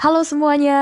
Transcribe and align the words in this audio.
Halo 0.00 0.24
semuanya, 0.24 0.80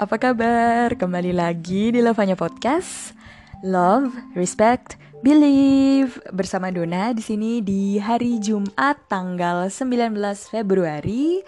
apa 0.00 0.16
kabar? 0.16 0.96
Kembali 0.96 1.36
lagi 1.36 1.92
di 1.92 2.00
Lavanya 2.00 2.32
Podcast. 2.32 3.12
Love, 3.60 4.16
respect, 4.32 4.96
believe 5.20 6.16
bersama 6.32 6.72
Dona 6.72 7.12
di 7.12 7.20
sini 7.20 7.60
di 7.60 8.00
hari 8.00 8.40
Jumat 8.40 8.96
tanggal 9.12 9.68
19 9.68 10.08
Februari. 10.48 11.44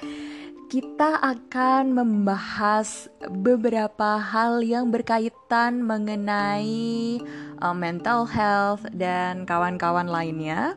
Kita 0.69 1.25
akan 1.25 1.97
membahas 1.97 3.09
beberapa 3.25 4.21
hal 4.21 4.61
yang 4.61 4.93
berkaitan 4.93 5.81
mengenai 5.81 7.25
uh, 7.65 7.73
mental 7.73 8.29
health 8.29 8.85
dan 8.93 9.49
kawan-kawan 9.49 10.13
lainnya. 10.13 10.77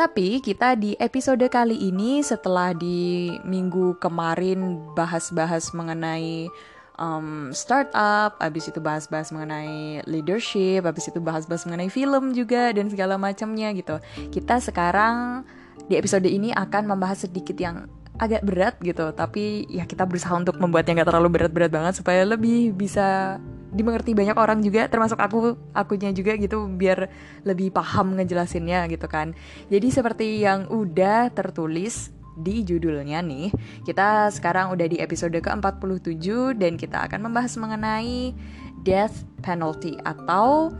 Tapi 0.00 0.40
kita 0.40 0.80
di 0.80 0.96
episode 0.96 1.44
kali 1.52 1.76
ini 1.76 2.24
setelah 2.24 2.72
di 2.72 3.36
minggu 3.44 4.00
kemarin 4.00 4.80
bahas-bahas 4.96 5.76
mengenai 5.76 6.48
um, 6.96 7.52
startup, 7.52 8.40
habis 8.40 8.64
itu 8.72 8.80
bahas-bahas 8.80 9.28
mengenai 9.28 10.00
leadership, 10.08 10.88
habis 10.88 11.12
itu 11.12 11.20
bahas-bahas 11.20 11.68
mengenai 11.68 11.92
film 11.92 12.32
juga 12.32 12.72
dan 12.72 12.88
segala 12.88 13.20
macamnya 13.20 13.76
gitu. 13.76 14.00
Kita 14.32 14.56
sekarang 14.64 15.44
di 15.84 16.00
episode 16.00 16.32
ini 16.32 16.48
akan 16.48 16.96
membahas 16.96 17.28
sedikit 17.28 17.60
yang 17.60 17.84
agak 18.20 18.44
berat 18.44 18.76
gitu, 18.84 19.08
tapi 19.16 19.64
ya 19.72 19.88
kita 19.88 20.04
berusaha 20.04 20.36
untuk 20.36 20.60
membuatnya 20.60 21.00
nggak 21.00 21.08
terlalu 21.08 21.40
berat-berat 21.40 21.72
banget 21.72 21.94
supaya 21.96 22.20
lebih 22.28 22.76
bisa 22.76 23.40
dimengerti 23.70 24.12
banyak 24.12 24.34
orang 24.34 24.60
juga 24.60 24.90
termasuk 24.90 25.16
aku 25.16 25.54
akunya 25.72 26.10
juga 26.10 26.34
gitu 26.36 26.66
biar 26.66 27.06
lebih 27.46 27.72
paham 27.72 28.18
ngejelasinnya 28.20 28.84
gitu 28.92 29.06
kan. 29.08 29.32
Jadi 29.72 29.88
seperti 29.88 30.44
yang 30.44 30.68
udah 30.68 31.32
tertulis 31.32 32.12
di 32.40 32.64
judulnya 32.64 33.20
nih 33.20 33.52
kita 33.84 34.32
sekarang 34.32 34.72
udah 34.72 34.86
di 34.88 34.96
episode 35.02 35.36
ke-47 35.36 36.56
dan 36.56 36.80
kita 36.80 37.04
akan 37.04 37.28
membahas 37.28 37.52
mengenai 37.60 38.32
death 38.80 39.28
penalty 39.44 40.00
atau 40.02 40.72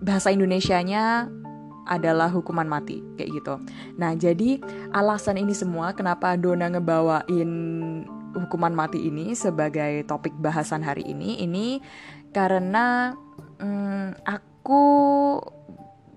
bahasa 0.00 0.32
Indonesianya 0.32 1.28
adalah 1.90 2.30
hukuman 2.30 2.70
mati 2.70 3.02
kayak 3.18 3.42
gitu. 3.42 3.54
Nah, 3.98 4.14
jadi 4.14 4.62
alasan 4.94 5.42
ini 5.42 5.52
semua 5.52 5.90
kenapa 5.92 6.38
Dona 6.38 6.70
ngebawain 6.70 7.50
hukuman 8.38 8.70
mati 8.70 9.10
ini 9.10 9.34
sebagai 9.34 10.06
topik 10.06 10.32
bahasan 10.38 10.86
hari 10.86 11.02
ini 11.02 11.42
ini 11.42 11.82
karena 12.30 13.18
hmm, 13.58 14.22
aku 14.22 14.82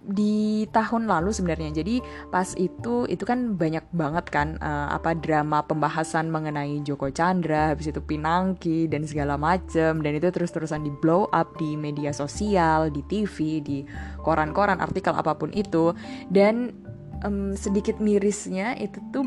di 0.04 0.68
tahun 0.70 1.08
lalu 1.08 1.32
sebenarnya. 1.32 1.80
Jadi 1.80 2.04
pas 2.28 2.52
itu 2.60 3.08
itu 3.08 3.24
kan 3.24 3.56
banyak 3.56 3.88
banget 3.96 4.26
kan 4.28 4.60
uh, 4.60 4.92
apa 4.92 5.16
drama 5.16 5.64
pembahasan 5.64 6.28
mengenai 6.28 6.84
Joko 6.84 7.08
Chandra 7.08 7.72
habis 7.72 7.88
itu 7.88 8.04
Pinangki 8.04 8.92
dan 8.92 9.08
segala 9.08 9.40
macem. 9.40 10.04
Dan 10.04 10.20
itu 10.20 10.28
terus-terusan 10.28 10.84
di 10.84 10.92
blow 10.92 11.32
up 11.32 11.56
di 11.56 11.80
media 11.80 12.12
sosial 12.12 12.92
di 12.92 13.00
TV 13.08 13.64
di 13.64 13.78
koran-koran 14.20 14.84
artikel 14.84 15.16
apa 15.16 15.40
pun 15.40 15.56
itu. 15.56 15.96
Dan 16.28 16.76
um, 17.24 17.56
sedikit 17.56 18.04
mirisnya 18.04 18.76
itu 18.76 19.00
tuh 19.16 19.24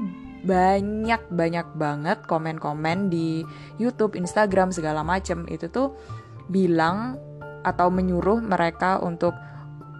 banyak 0.47 1.27
banyak 1.33 1.67
banget 1.75 2.23
komen-komen 2.29 3.11
di 3.11 3.43
YouTube, 3.81 4.15
Instagram 4.15 4.71
segala 4.71 5.01
macem. 5.01 5.49
Itu 5.49 5.73
tuh 5.73 5.97
bilang 6.53 7.19
atau 7.67 7.91
menyuruh 7.91 8.39
mereka 8.39 9.03
untuk 9.03 9.35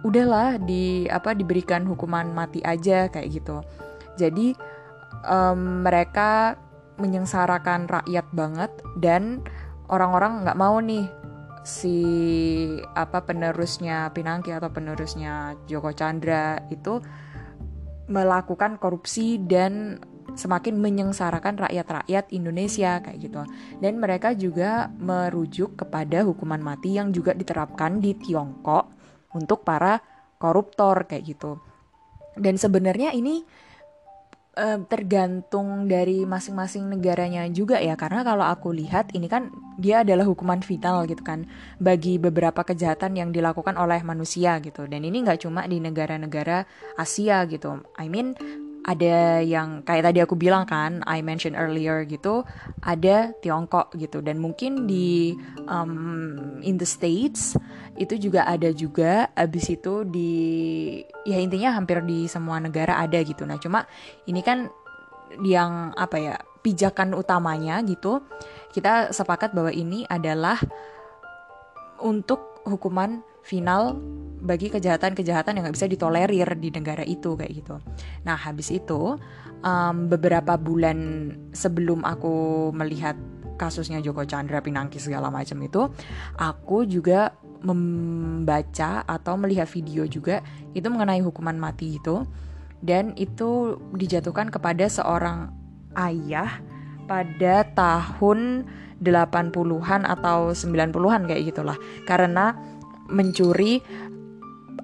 udahlah 0.05 0.61
di 0.61 1.09
apa 1.09 1.33
diberikan 1.33 1.85
hukuman 1.87 2.29
mati 2.33 2.61
aja 2.61 3.09
kayak 3.09 3.29
gitu. 3.41 3.61
Jadi 4.17 4.53
um, 5.25 5.85
mereka 5.85 6.57
menyengsarakan 6.97 7.85
rakyat 7.85 8.25
banget 8.33 8.71
dan 8.97 9.45
orang-orang 9.87 10.43
nggak 10.43 10.57
mau 10.57 10.77
nih 10.81 11.05
si 11.67 11.97
apa 12.95 13.21
penerusnya 13.27 14.09
Pinangki 14.15 14.55
atau 14.55 14.71
penerusnya 14.71 15.59
Joko 15.69 15.91
Chandra 15.93 16.63
itu 16.71 17.03
melakukan 18.07 18.79
korupsi 18.79 19.35
dan 19.35 19.99
semakin 20.37 20.79
menyengsarakan 20.79 21.59
rakyat-rakyat 21.67 22.31
Indonesia 22.31 23.03
kayak 23.03 23.19
gitu. 23.19 23.41
Dan 23.83 23.99
mereka 23.99 24.31
juga 24.31 24.87
merujuk 24.95 25.75
kepada 25.75 26.23
hukuman 26.23 26.61
mati 26.61 26.95
yang 26.95 27.11
juga 27.11 27.35
diterapkan 27.35 27.99
di 27.99 28.15
Tiongkok 28.15 28.96
untuk 29.37 29.61
para 29.61 30.01
koruptor 30.41 31.05
kayak 31.05 31.37
gitu. 31.37 31.61
Dan 32.37 32.57
sebenarnya 32.57 33.13
ini 33.13 33.45
eh, 34.57 34.79
tergantung 34.89 35.85
dari 35.85 36.25
masing-masing 36.25 36.89
negaranya 36.89 37.45
juga 37.53 37.77
ya 37.77 37.93
karena 37.93 38.25
kalau 38.25 38.45
aku 38.45 38.73
lihat 38.73 39.13
ini 39.13 39.29
kan 39.29 39.53
dia 39.77 40.01
adalah 40.01 40.25
hukuman 40.25 40.61
final 40.65 41.05
gitu 41.05 41.21
kan 41.21 41.45
bagi 41.77 42.17
beberapa 42.17 42.65
kejahatan 42.65 43.13
yang 43.17 43.29
dilakukan 43.29 43.77
oleh 43.77 44.01
manusia 44.01 44.57
gitu 44.61 44.89
dan 44.89 45.05
ini 45.05 45.21
nggak 45.21 45.45
cuma 45.45 45.65
di 45.69 45.77
negara-negara 45.77 46.65
Asia 46.97 47.45
gitu 47.45 47.85
I 48.01 48.09
mean 48.09 48.33
ada 48.85 49.41
yang 49.43 49.81
kayak 49.83 50.11
tadi 50.11 50.19
aku 50.23 50.35
bilang 50.39 50.63
kan, 50.69 51.03
I 51.09 51.25
mentioned 51.25 51.57
earlier 51.57 52.05
gitu, 52.05 52.45
ada 52.85 53.33
Tiongkok 53.41 53.91
gitu 53.97 54.21
dan 54.23 54.37
mungkin 54.37 54.85
di 54.85 55.35
um, 55.65 56.59
in 56.63 56.77
the 56.77 56.87
States 56.87 57.57
itu 57.97 58.15
juga 58.29 58.45
ada 58.45 58.69
juga 58.71 59.27
abis 59.33 59.73
itu 59.73 60.05
di 60.05 60.33
ya 61.25 61.41
intinya 61.41 61.73
hampir 61.73 61.99
di 62.05 62.29
semua 62.29 62.61
negara 62.61 63.01
ada 63.01 63.17
gitu. 63.25 63.43
Nah 63.43 63.57
cuma 63.57 63.83
ini 64.29 64.39
kan 64.45 64.69
yang 65.43 65.91
apa 65.97 66.17
ya 66.17 66.35
pijakan 66.63 67.15
utamanya 67.15 67.83
gitu 67.83 68.23
kita 68.71 69.11
sepakat 69.11 69.51
bahwa 69.51 69.71
ini 69.71 70.07
adalah 70.07 70.59
untuk 71.99 72.63
hukuman 72.67 73.23
final 73.47 73.95
bagi 74.43 74.67
kejahatan-kejahatan 74.67 75.57
yang 75.57 75.63
nggak 75.65 75.77
bisa 75.79 75.87
ditolerir 75.87 76.49
di 76.59 76.69
negara 76.69 77.01
itu 77.07 77.39
kayak 77.39 77.63
gitu. 77.63 77.79
Nah 78.27 78.35
habis 78.35 78.69
itu 78.69 79.15
um, 79.63 79.95
beberapa 80.11 80.59
bulan 80.59 81.31
sebelum 81.55 82.03
aku 82.03 82.69
melihat 82.75 83.15
kasusnya 83.57 84.03
Joko 84.03 84.27
Chandra 84.27 84.61
Pinangki 84.61 85.01
segala 85.01 85.33
macam 85.33 85.57
itu, 85.65 85.89
aku 86.37 86.85
juga 86.85 87.33
membaca 87.65 89.01
atau 89.01 89.33
melihat 89.33 89.65
video 89.65 90.05
juga 90.05 90.45
itu 90.77 90.85
mengenai 90.93 91.25
hukuman 91.25 91.57
mati 91.57 91.97
itu 91.97 92.21
dan 92.85 93.17
itu 93.17 93.81
dijatuhkan 93.97 94.53
kepada 94.53 94.85
seorang 94.85 95.49
ayah 95.97 96.61
pada 97.09 97.65
tahun 97.73 98.69
80-an 99.01 100.05
atau 100.05 100.53
90-an 100.53 101.25
kayak 101.25 101.43
gitulah. 101.49 101.77
Karena 102.05 102.53
mencuri 103.11 103.79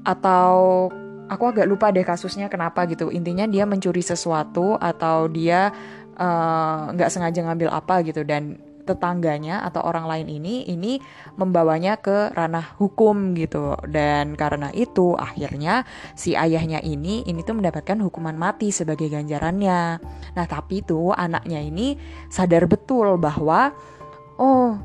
atau 0.04 0.88
aku 1.32 1.44
agak 1.50 1.66
lupa 1.68 1.90
deh 1.90 2.04
kasusnya 2.04 2.52
kenapa 2.52 2.84
gitu. 2.90 3.10
Intinya 3.10 3.48
dia 3.48 3.64
mencuri 3.64 4.04
sesuatu 4.04 4.76
atau 4.78 5.32
dia 5.32 5.72
eh, 6.14 6.80
nggak 6.94 7.10
uh, 7.10 7.14
sengaja 7.14 7.40
ngambil 7.48 7.70
apa 7.72 8.04
gitu. 8.04 8.22
Dan 8.28 8.60
tetangganya 8.84 9.64
atau 9.64 9.80
orang 9.80 10.04
lain 10.12 10.28
ini 10.28 10.68
ini 10.68 11.00
membawanya 11.40 11.98
ke 12.04 12.36
ranah 12.36 12.76
hukum 12.76 13.32
gitu. 13.40 13.80
Dan 13.88 14.36
karena 14.36 14.70
itu 14.76 15.16
akhirnya 15.16 15.88
si 16.14 16.36
ayahnya 16.36 16.84
ini 16.84 17.24
ini 17.24 17.40
tuh 17.48 17.56
mendapatkan 17.56 17.96
hukuman 18.04 18.36
mati 18.36 18.76
sebagai 18.76 19.08
ganjarannya. 19.08 20.04
Nah 20.36 20.46
tapi 20.46 20.84
tuh 20.84 21.16
anaknya 21.16 21.64
ini 21.64 21.96
sadar 22.28 22.68
betul 22.68 23.16
bahwa 23.16 23.72
oh 24.36 24.76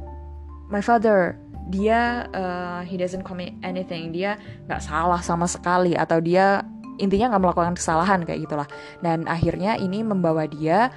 my 0.70 0.80
father 0.84 1.34
dia 1.68 2.26
uh, 2.32 2.80
he 2.82 2.96
doesn't 2.96 3.22
commit 3.22 3.54
anything. 3.60 4.10
Dia 4.10 4.40
nggak 4.66 4.82
salah 4.82 5.20
sama 5.20 5.44
sekali 5.44 5.92
atau 5.94 6.18
dia 6.18 6.64
intinya 6.98 7.36
nggak 7.36 7.42
melakukan 7.44 7.74
kesalahan 7.76 8.24
kayak 8.24 8.48
gitulah. 8.48 8.68
Dan 9.04 9.28
akhirnya 9.28 9.76
ini 9.76 10.00
membawa 10.02 10.48
dia 10.48 10.90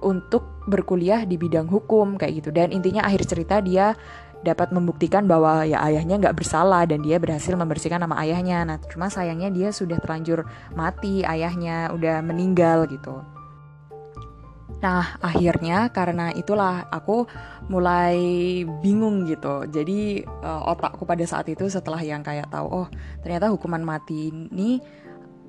untuk 0.00 0.64
berkuliah 0.70 1.28
di 1.28 1.36
bidang 1.36 1.68
hukum 1.68 2.16
kayak 2.16 2.44
gitu. 2.44 2.50
Dan 2.54 2.70
intinya 2.70 3.04
akhir 3.04 3.26
cerita 3.28 3.58
dia 3.60 3.92
dapat 4.44 4.76
membuktikan 4.76 5.24
bahwa 5.24 5.64
ya 5.64 5.80
ayahnya 5.88 6.20
nggak 6.20 6.36
bersalah 6.36 6.84
dan 6.84 7.00
dia 7.00 7.16
berhasil 7.16 7.56
membersihkan 7.56 8.04
nama 8.04 8.20
ayahnya. 8.22 8.62
Nah 8.62 8.76
cuma 8.86 9.08
sayangnya 9.08 9.48
dia 9.48 9.68
sudah 9.72 9.96
terlanjur 9.98 10.44
mati 10.76 11.24
ayahnya 11.24 11.90
udah 11.90 12.20
meninggal 12.20 12.84
gitu. 12.86 13.24
Nah, 14.84 15.16
akhirnya 15.24 15.88
karena 15.88 16.28
itulah 16.36 16.84
aku 16.92 17.24
mulai 17.68 18.16
bingung 18.84 19.24
gitu. 19.24 19.64
Jadi 19.68 20.24
uh, 20.44 20.70
otakku 20.70 21.08
pada 21.08 21.24
saat 21.24 21.48
itu 21.48 21.64
setelah 21.68 22.00
yang 22.00 22.20
kayak 22.20 22.52
tahu 22.52 22.84
oh, 22.84 22.88
ternyata 23.24 23.48
hukuman 23.48 23.80
mati 23.80 24.28
ini 24.28 24.80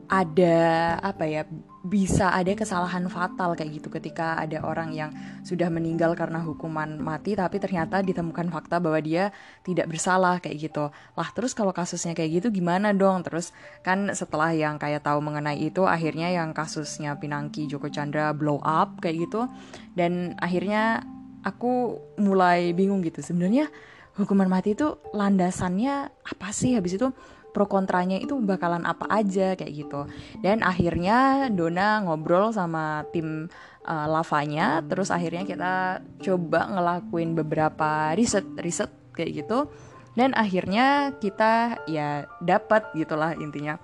ada 0.05 0.57
apa 1.01 1.25
ya 1.25 1.41
bisa 1.85 2.33
ada 2.33 2.49
kesalahan 2.57 3.05
fatal 3.09 3.53
kayak 3.53 3.81
gitu. 3.81 3.93
Ketika 3.93 4.37
ada 4.41 4.61
orang 4.65 4.93
yang 4.93 5.13
sudah 5.45 5.69
meninggal 5.69 6.17
karena 6.17 6.41
hukuman 6.41 6.97
mati 6.97 7.37
tapi 7.37 7.61
ternyata 7.61 8.01
ditemukan 8.01 8.49
fakta 8.49 8.81
bahwa 8.81 8.97
dia 9.01 9.29
tidak 9.61 9.89
bersalah 9.89 10.41
kayak 10.41 10.69
gitu. 10.69 10.89
Lah 10.89 11.29
terus 11.33 11.53
kalau 11.53 11.73
kasusnya 11.73 12.17
kayak 12.17 12.41
gitu 12.41 12.47
gimana 12.53 12.93
dong? 12.93 13.21
Terus 13.25 13.53
kan 13.85 14.09
setelah 14.13 14.53
yang 14.53 14.81
kayak 14.81 15.05
tahu 15.05 15.21
mengenai 15.21 15.61
itu 15.61 15.85
akhirnya 15.85 16.33
yang 16.33 16.53
kasusnya 16.57 17.17
Pinangki 17.21 17.69
Joko 17.69 17.89
Chandra 17.89 18.33
blow 18.33 18.61
up 18.65 18.97
kayak 19.01 19.29
gitu. 19.29 19.45
Dan 19.93 20.37
akhirnya 20.41 21.05
aku 21.45 22.01
mulai 22.17 22.73
bingung 22.73 23.05
gitu. 23.05 23.21
Sebenarnya 23.21 23.69
hukuman 24.17 24.49
mati 24.49 24.73
itu 24.73 24.97
landasannya 25.13 26.09
apa 26.09 26.49
sih? 26.49 26.73
Habis 26.73 26.97
itu 26.97 27.13
pro 27.53 27.69
kontranya 27.69 28.19
itu 28.19 28.35
bakalan 28.41 28.83
apa 28.83 29.05
aja 29.07 29.53
kayak 29.53 29.73
gitu. 29.85 30.09
Dan 30.41 30.65
akhirnya 30.65 31.47
Dona 31.53 32.01
ngobrol 32.03 32.51
sama 32.51 33.05
tim 33.13 33.47
uh, 33.85 34.07
lavanya. 34.09 34.81
Terus 34.83 35.13
akhirnya 35.13 35.45
kita 35.45 36.01
coba 36.25 36.67
ngelakuin 36.73 37.37
beberapa 37.37 38.11
riset 38.17 38.43
riset 38.57 38.89
kayak 39.13 39.45
gitu. 39.45 39.69
Dan 40.17 40.33
akhirnya 40.33 41.15
kita 41.21 41.85
ya 41.85 42.25
dapat 42.41 42.89
gitulah 42.97 43.37
intinya. 43.37 43.77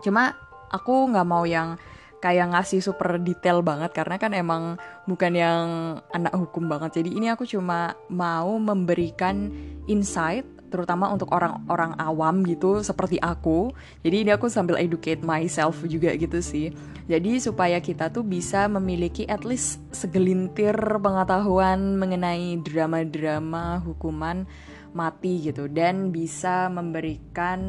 Cuma 0.00 0.36
aku 0.70 1.10
nggak 1.10 1.28
mau 1.28 1.44
yang 1.44 1.76
kayak 2.22 2.54
ngasih 2.54 2.78
super 2.78 3.18
detail 3.18 3.66
banget 3.66 3.90
karena 3.90 4.14
kan 4.14 4.30
emang 4.30 4.78
bukan 5.08 5.32
yang 5.34 5.66
anak 6.14 6.34
hukum 6.34 6.70
banget 6.70 7.02
jadi 7.02 7.10
ini 7.10 7.26
aku 7.34 7.42
cuma 7.42 7.98
mau 8.06 8.54
memberikan 8.58 9.50
insight 9.90 10.46
terutama 10.72 11.12
untuk 11.12 11.28
orang-orang 11.36 11.92
awam 12.00 12.40
gitu 12.48 12.80
seperti 12.80 13.20
aku. 13.20 13.76
Jadi 14.00 14.24
ini 14.24 14.30
aku 14.32 14.48
sambil 14.48 14.80
educate 14.80 15.20
myself 15.20 15.84
juga 15.84 16.16
gitu 16.16 16.40
sih. 16.40 16.72
Jadi 17.04 17.36
supaya 17.44 17.76
kita 17.84 18.08
tuh 18.08 18.24
bisa 18.24 18.64
memiliki 18.72 19.28
at 19.28 19.44
least 19.44 19.84
segelintir 19.92 20.72
pengetahuan 20.96 22.00
mengenai 22.00 22.56
drama-drama 22.64 23.84
hukuman 23.84 24.48
mati 24.92 25.40
gitu 25.40 25.72
dan 25.72 26.12
bisa 26.12 26.68
memberikan 26.68 27.60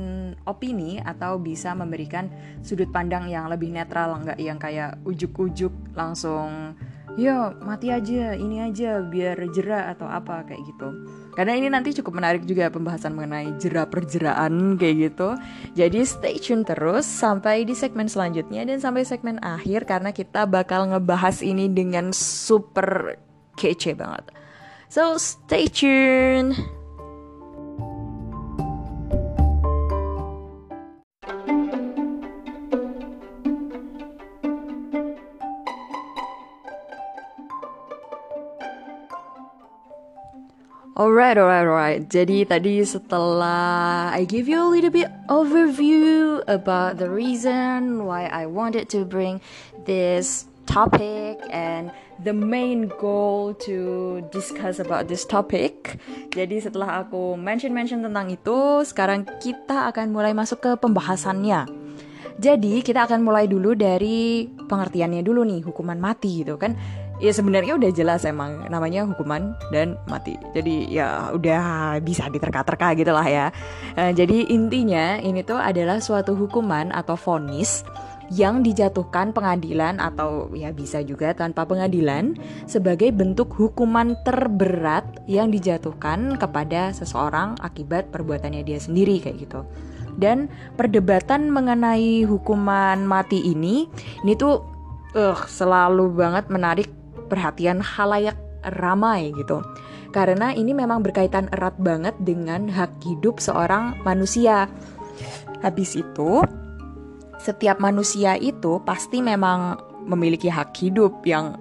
opini 0.43 0.99
atau 0.99 1.39
bisa 1.39 1.71
memberikan 1.71 2.27
sudut 2.59 2.91
pandang 2.91 3.31
yang 3.31 3.47
lebih 3.47 3.71
netral 3.71 4.19
nggak 4.19 4.39
yang 4.43 4.59
kayak 4.59 4.99
ujuk-ujuk 5.07 5.71
langsung 5.95 6.75
yo 7.19 7.53
mati 7.61 7.93
aja 7.93 8.33
ini 8.33 8.63
aja 8.63 9.01
biar 9.05 9.37
jerah 9.53 9.93
atau 9.93 10.09
apa 10.09 10.45
kayak 10.49 10.61
gitu 10.65 10.89
karena 11.33 11.57
ini 11.57 11.67
nanti 11.69 11.97
cukup 11.97 12.21
menarik 12.21 12.45
juga 12.45 12.69
pembahasan 12.69 13.17
mengenai 13.17 13.57
jera 13.57 13.89
perjeraan 13.89 14.77
kayak 14.77 14.95
gitu. 15.09 15.33
Jadi 15.73 16.05
stay 16.05 16.37
tune 16.37 16.61
terus 16.61 17.09
sampai 17.09 17.65
di 17.65 17.73
segmen 17.73 18.05
selanjutnya 18.05 18.61
dan 18.69 18.77
sampai 18.77 19.01
segmen 19.01 19.41
akhir 19.41 19.89
karena 19.89 20.13
kita 20.13 20.45
bakal 20.45 20.93
ngebahas 20.93 21.41
ini 21.41 21.73
dengan 21.73 22.13
super 22.13 23.17
kece 23.57 23.97
banget. 23.97 24.29
So 24.93 25.17
stay 25.17 25.73
tune. 25.73 26.53
Alright, 41.03 41.35
alright, 41.35 41.67
alright. 41.67 41.99
Jadi 42.07 42.47
tadi 42.47 42.79
setelah 42.79 44.07
I 44.15 44.23
give 44.23 44.47
you 44.47 44.55
a 44.63 44.71
little 44.71 44.87
bit 44.87 45.11
overview 45.27 46.39
about 46.47 46.95
the 46.95 47.11
reason 47.11 48.07
why 48.07 48.31
I 48.31 48.47
wanted 48.47 48.87
to 48.95 49.03
bring 49.03 49.43
this 49.83 50.47
topic 50.63 51.43
and 51.51 51.91
the 52.23 52.31
main 52.31 52.87
goal 53.03 53.51
to 53.67 54.23
discuss 54.31 54.79
about 54.79 55.11
this 55.11 55.27
topic. 55.27 55.99
Jadi 56.31 56.63
setelah 56.63 57.03
aku 57.03 57.35
mention-mention 57.35 58.07
tentang 58.07 58.31
itu, 58.31 58.87
sekarang 58.87 59.27
kita 59.43 59.91
akan 59.91 60.07
mulai 60.07 60.31
masuk 60.31 60.63
ke 60.63 60.71
pembahasannya. 60.79 61.67
Jadi 62.39 62.79
kita 62.79 63.11
akan 63.11 63.27
mulai 63.27 63.51
dulu 63.51 63.75
dari 63.75 64.47
pengertiannya 64.47 65.19
dulu 65.19 65.43
nih, 65.43 65.67
hukuman 65.67 65.99
mati 65.99 66.47
gitu 66.47 66.55
kan 66.55 66.79
ya 67.23 67.31
sebenarnya 67.31 67.79
udah 67.79 67.91
jelas 67.95 68.27
emang 68.27 68.67
namanya 68.67 69.07
hukuman 69.07 69.55
dan 69.71 69.95
mati 70.11 70.35
jadi 70.51 70.75
ya 70.91 71.07
udah 71.31 71.63
bisa 72.03 72.27
diterka-terka 72.27 72.99
gitu 72.99 73.15
lah 73.15 73.23
ya 73.23 73.45
uh, 73.95 74.11
jadi 74.11 74.51
intinya 74.51 75.23
ini 75.23 75.39
tuh 75.47 75.55
adalah 75.55 76.03
suatu 76.03 76.35
hukuman 76.35 76.91
atau 76.91 77.15
vonis 77.15 77.87
yang 78.31 78.65
dijatuhkan 78.65 79.29
pengadilan 79.31 80.01
atau 80.01 80.49
ya 80.55 80.73
bisa 80.73 81.03
juga 81.05 81.35
tanpa 81.35 81.67
pengadilan 81.69 82.33
sebagai 82.65 83.13
bentuk 83.13 83.51
hukuman 83.53 84.17
terberat 84.25 85.05
yang 85.29 85.53
dijatuhkan 85.53 86.39
kepada 86.41 86.95
seseorang 86.95 87.59
akibat 87.61 88.09
perbuatannya 88.09 88.65
dia 88.65 88.79
sendiri 88.81 89.21
kayak 89.21 89.37
gitu. 89.43 89.61
Dan 90.17 90.49
perdebatan 90.77 91.49
mengenai 91.49 92.25
hukuman 92.25 93.01
mati 93.05 93.43
ini 93.43 93.85
ini 94.25 94.33
tuh 94.33 94.65
uh, 95.13 95.37
selalu 95.45 96.09
banget 96.13 96.49
menarik 96.49 97.02
perhatian 97.27 97.79
halayak 97.83 98.37
ramai 98.79 99.35
gitu. 99.35 99.63
Karena 100.13 100.53
ini 100.53 100.77
memang 100.77 101.01
berkaitan 101.01 101.49
erat 101.51 101.73
banget 101.81 102.13
dengan 102.21 102.69
hak 102.69 103.01
hidup 103.01 103.41
seorang 103.41 103.97
manusia. 104.05 104.69
Habis 105.65 105.97
itu, 105.97 106.45
setiap 107.41 107.81
manusia 107.81 108.37
itu 108.37 108.77
pasti 108.85 109.19
memang 109.25 109.75
memiliki 110.05 110.47
hak 110.51 110.75
hidup 110.77 111.25
yang 111.25 111.57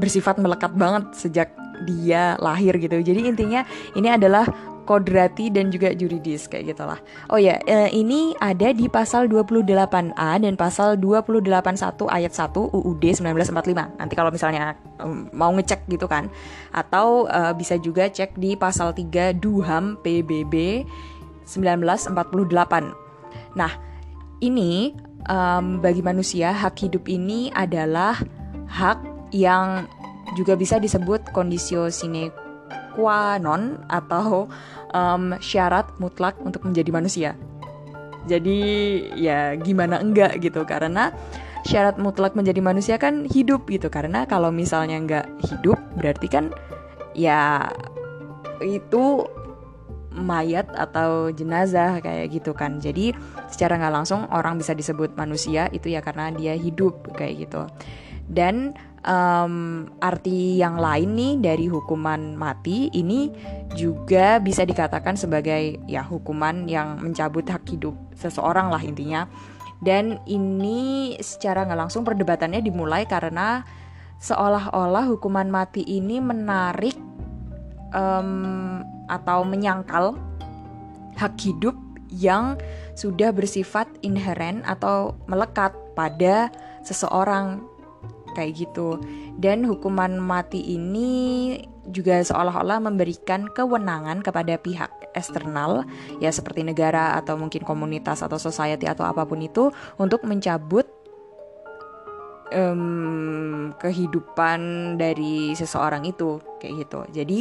bersifat 0.00 0.40
melekat 0.40 0.72
banget 0.74 1.04
sejak 1.12 1.52
dia 1.84 2.40
lahir 2.40 2.76
gitu. 2.80 3.00
Jadi 3.00 3.20
intinya 3.28 3.62
ini 3.96 4.08
adalah 4.08 4.48
kodrati 4.90 5.54
dan 5.54 5.70
juga 5.70 5.94
juridis 5.94 6.50
kayak 6.50 6.74
gitulah. 6.74 6.98
Oh 7.30 7.38
ya, 7.38 7.62
eh, 7.62 7.86
ini 7.94 8.34
ada 8.42 8.74
di 8.74 8.90
pasal 8.90 9.30
28A 9.30 10.42
dan 10.42 10.58
pasal 10.58 10.98
281 10.98 12.10
ayat 12.10 12.34
1 12.34 12.74
UUD 12.74 13.04
1945. 13.14 13.94
Nanti 13.94 14.14
kalau 14.18 14.34
misalnya 14.34 14.74
mau 15.30 15.54
ngecek 15.54 15.86
gitu 15.86 16.10
kan. 16.10 16.26
Atau 16.74 17.30
uh, 17.30 17.54
bisa 17.54 17.78
juga 17.78 18.10
cek 18.10 18.34
di 18.34 18.58
pasal 18.58 18.90
3 18.90 19.38
Duham 19.38 19.94
PBB 20.02 20.82
1948. 21.46 22.10
Nah, 23.54 23.72
ini 24.42 24.98
um, 25.30 25.78
bagi 25.78 26.02
manusia 26.02 26.50
hak 26.50 26.90
hidup 26.90 27.06
ini 27.06 27.54
adalah 27.54 28.18
hak 28.66 29.30
yang 29.30 29.86
juga 30.34 30.58
bisa 30.58 30.82
disebut 30.82 31.30
kondisio 31.30 31.90
sine 31.94 32.34
qua 32.94 33.38
non 33.38 33.78
atau 33.86 34.50
um, 34.94 35.36
syarat 35.38 35.90
mutlak 35.98 36.38
untuk 36.42 36.66
menjadi 36.66 36.90
manusia. 36.92 37.30
Jadi 38.28 38.58
ya 39.16 39.56
gimana 39.56 39.98
enggak 39.98 40.38
gitu 40.44 40.68
karena 40.68 41.10
syarat 41.64 41.96
mutlak 41.96 42.36
menjadi 42.36 42.60
manusia 42.60 42.96
kan 43.00 43.24
hidup 43.24 43.66
gitu. 43.70 43.88
Karena 43.88 44.28
kalau 44.28 44.52
misalnya 44.52 44.96
enggak 45.00 45.26
hidup 45.48 45.80
berarti 45.96 46.28
kan 46.28 46.52
ya 47.16 47.68
itu 48.60 49.24
mayat 50.10 50.66
atau 50.74 51.30
jenazah 51.32 52.02
kayak 52.02 52.34
gitu 52.34 52.52
kan. 52.52 52.82
Jadi 52.82 53.14
secara 53.48 53.78
nggak 53.80 53.94
langsung 53.94 54.26
orang 54.28 54.60
bisa 54.60 54.76
disebut 54.76 55.14
manusia 55.16 55.70
itu 55.72 55.88
ya 55.88 56.04
karena 56.04 56.28
dia 56.34 56.52
hidup 56.58 57.14
kayak 57.16 57.48
gitu. 57.48 57.64
Dan 58.30 58.78
um, 59.04 59.86
arti 60.00 60.60
yang 60.60 60.76
lain 60.76 61.16
nih 61.16 61.32
dari 61.40 61.66
hukuman 61.68 62.36
mati 62.36 62.92
ini 62.92 63.32
juga 63.76 64.42
bisa 64.42 64.66
dikatakan 64.66 65.16
sebagai 65.16 65.80
ya 65.86 66.04
hukuman 66.04 66.66
yang 66.66 67.00
mencabut 67.00 67.46
hak 67.46 67.64
hidup 67.70 67.96
seseorang 68.16 68.68
lah 68.68 68.82
intinya. 68.82 69.28
Dan 69.80 70.20
ini 70.28 71.16
secara 71.24 71.64
nggak 71.64 71.88
langsung 71.88 72.04
perdebatannya 72.04 72.60
dimulai 72.60 73.08
karena 73.08 73.64
seolah-olah 74.20 75.08
hukuman 75.08 75.48
mati 75.48 75.80
ini 75.80 76.20
menarik 76.20 76.92
um, 77.96 78.84
atau 79.08 79.40
menyangkal 79.48 80.20
hak 81.16 81.32
hidup 81.40 81.72
yang 82.12 82.60
sudah 82.92 83.32
bersifat 83.32 83.88
inheren 84.04 84.60
atau 84.68 85.16
melekat 85.24 85.72
pada 85.96 86.52
seseorang 86.84 87.64
kayak 88.36 88.66
gitu. 88.66 89.00
Dan 89.40 89.64
hukuman 89.64 90.20
mati 90.20 90.60
ini 90.74 91.56
juga 91.88 92.20
seolah-olah 92.20 92.78
memberikan 92.80 93.48
kewenangan 93.50 94.20
kepada 94.20 94.60
pihak 94.60 94.90
eksternal 95.16 95.82
ya 96.22 96.30
seperti 96.30 96.62
negara 96.62 97.18
atau 97.18 97.34
mungkin 97.34 97.66
komunitas 97.66 98.22
atau 98.22 98.38
society 98.38 98.86
atau 98.86 99.02
apa 99.02 99.26
pun 99.26 99.42
itu 99.42 99.74
untuk 99.98 100.22
mencabut 100.22 100.86
um, 102.54 103.72
kehidupan 103.78 104.94
dari 104.98 105.54
seseorang 105.54 106.06
itu 106.06 106.38
kayak 106.62 106.86
gitu. 106.86 107.00
Jadi 107.10 107.38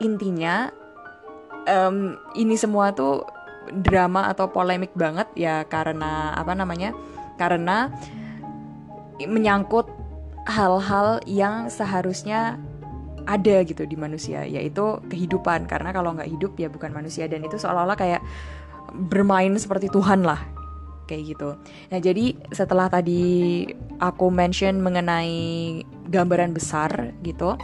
intinya 0.00 0.70
um, 1.66 2.16
ini 2.38 2.54
semua 2.54 2.94
tuh 2.94 3.26
drama 3.70 4.26
atau 4.32 4.50
polemik 4.50 4.90
banget 4.98 5.28
ya 5.38 5.66
karena 5.66 6.34
apa 6.34 6.52
namanya? 6.54 6.94
Karena 7.38 7.88
menyangkut 9.26 9.88
hal-hal 10.48 11.20
yang 11.28 11.68
seharusnya 11.68 12.56
ada 13.28 13.62
gitu 13.62 13.84
di 13.84 13.94
manusia 13.94 14.42
yaitu 14.48 14.98
kehidupan. 15.08 15.68
Karena 15.68 15.92
kalau 15.92 16.16
nggak 16.16 16.30
hidup 16.30 16.56
ya 16.56 16.72
bukan 16.72 16.90
manusia. 16.94 17.28
Dan 17.28 17.44
itu 17.44 17.60
seolah-olah 17.60 17.98
kayak 17.98 18.22
bermain 19.10 19.54
seperti 19.54 19.92
Tuhan 19.92 20.24
lah 20.24 20.40
kayak 21.06 21.36
gitu. 21.36 21.58
Nah 21.90 21.98
jadi 21.98 22.38
setelah 22.54 22.86
tadi 22.86 23.66
aku 23.98 24.30
mention 24.30 24.78
mengenai 24.78 25.82
gambaran 26.10 26.54
besar 26.54 27.14
gitu, 27.26 27.58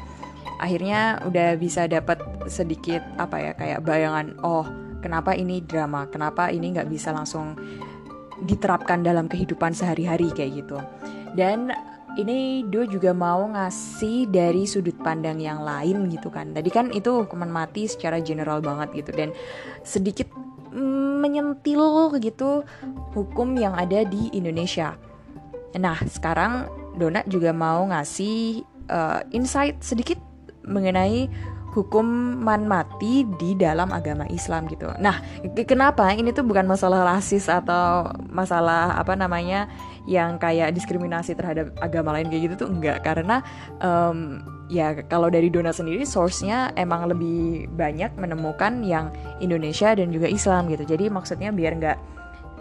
akhirnya 0.58 1.22
udah 1.26 1.54
bisa 1.58 1.86
dapat 1.86 2.18
sedikit 2.50 3.02
apa 3.22 3.36
ya 3.38 3.52
kayak 3.54 3.80
bayangan 3.86 4.34
oh 4.42 4.66
kenapa 4.98 5.34
ini 5.38 5.62
drama? 5.62 6.10
Kenapa 6.10 6.50
ini 6.50 6.74
nggak 6.74 6.90
bisa 6.90 7.14
langsung 7.14 7.54
diterapkan 8.36 9.00
dalam 9.00 9.30
kehidupan 9.30 9.72
sehari-hari 9.72 10.28
kayak 10.34 10.66
gitu 10.66 10.76
dan 11.34 11.74
ini 12.16 12.64
Do 12.64 12.88
juga 12.88 13.12
mau 13.12 13.44
ngasih 13.44 14.32
dari 14.32 14.64
sudut 14.64 14.96
pandang 15.04 15.36
yang 15.36 15.60
lain 15.60 16.08
gitu 16.08 16.32
kan. 16.32 16.56
Tadi 16.56 16.70
kan 16.72 16.88
itu 16.90 17.26
hukuman 17.26 17.52
mati 17.52 17.84
secara 17.84 18.22
general 18.24 18.64
banget 18.64 19.04
gitu. 19.04 19.10
Dan 19.12 19.36
sedikit 19.84 20.32
mm, 20.72 21.20
menyentil 21.20 22.16
gitu 22.16 22.64
hukum 23.12 23.56
yang 23.60 23.76
ada 23.76 24.02
di 24.08 24.32
Indonesia. 24.32 24.96
Nah 25.76 26.00
sekarang 26.08 26.72
Dona 26.96 27.20
juga 27.28 27.52
mau 27.52 27.84
ngasih 27.84 28.64
uh, 28.88 29.20
insight 29.36 29.84
sedikit 29.84 30.16
mengenai 30.64 31.28
hukuman 31.76 32.64
mati 32.64 33.28
di 33.36 33.52
dalam 33.52 33.92
agama 33.92 34.24
Islam 34.32 34.64
gitu. 34.72 34.88
Nah, 34.96 35.20
kenapa 35.68 36.08
ini 36.16 36.32
tuh 36.32 36.48
bukan 36.48 36.64
masalah 36.64 37.04
rasis 37.04 37.52
atau 37.52 38.08
masalah 38.32 38.96
apa 38.96 39.12
namanya 39.12 39.68
yang 40.08 40.40
kayak 40.40 40.72
diskriminasi 40.72 41.36
terhadap 41.36 41.76
agama 41.84 42.16
lain 42.16 42.32
kayak 42.32 42.48
gitu 42.48 42.64
tuh 42.64 42.68
enggak 42.72 43.04
karena 43.04 43.44
um, 43.84 44.40
ya 44.72 44.96
kalau 45.04 45.28
dari 45.28 45.52
Dona 45.52 45.74
sendiri 45.74 46.08
source-nya 46.08 46.72
emang 46.80 47.12
lebih 47.12 47.68
banyak 47.76 48.16
menemukan 48.16 48.80
yang 48.80 49.12
Indonesia 49.44 49.92
dan 49.92 50.08
juga 50.08 50.32
Islam 50.32 50.72
gitu. 50.72 50.88
Jadi 50.88 51.12
maksudnya 51.12 51.52
biar 51.52 51.76
nggak 51.76 51.98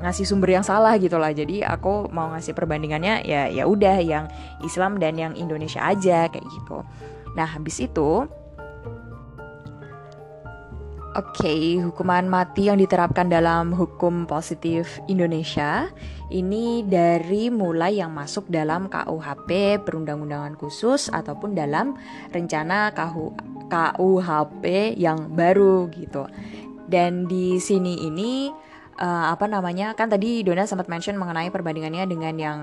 ngasih 0.03 0.27
sumber 0.27 0.59
yang 0.59 0.65
salah 0.67 0.99
gitu 0.99 1.15
lah. 1.15 1.31
Jadi 1.31 1.63
aku 1.63 2.11
mau 2.11 2.35
ngasih 2.35 2.51
perbandingannya 2.51 3.23
ya 3.23 3.47
ya 3.47 3.63
udah 3.63 4.03
yang 4.03 4.27
Islam 4.59 4.99
dan 4.99 5.15
yang 5.15 5.31
Indonesia 5.39 5.79
aja 5.79 6.27
kayak 6.27 6.43
gitu. 6.43 6.83
Nah, 7.35 7.47
habis 7.47 7.83
itu 7.83 8.25
Oke, 11.15 11.47
okay, 11.47 11.63
hukuman 11.79 12.27
mati 12.27 12.67
yang 12.67 12.75
diterapkan 12.75 13.31
dalam 13.31 13.71
hukum 13.71 14.27
positif 14.27 14.99
Indonesia 15.07 15.87
ini 16.27 16.83
dari 16.83 17.47
mulai 17.47 18.03
yang 18.03 18.11
masuk 18.11 18.51
dalam 18.51 18.91
KUHP 18.91 19.79
perundang-undangan 19.87 20.59
khusus 20.59 21.07
ataupun 21.07 21.55
dalam 21.55 21.95
rencana 22.35 22.91
KU, 22.91 23.31
KUHP 23.71 24.99
yang 24.99 25.31
baru 25.31 25.87
gitu. 25.95 26.27
Dan 26.83 27.31
di 27.31 27.63
sini 27.63 28.11
ini 28.11 28.51
uh, 28.99 29.31
apa 29.31 29.47
namanya 29.47 29.95
kan 29.95 30.11
tadi 30.11 30.43
Dona 30.43 30.67
sempat 30.67 30.91
mention 30.91 31.15
mengenai 31.15 31.47
perbandingannya 31.47 32.11
dengan 32.11 32.35
yang 32.35 32.59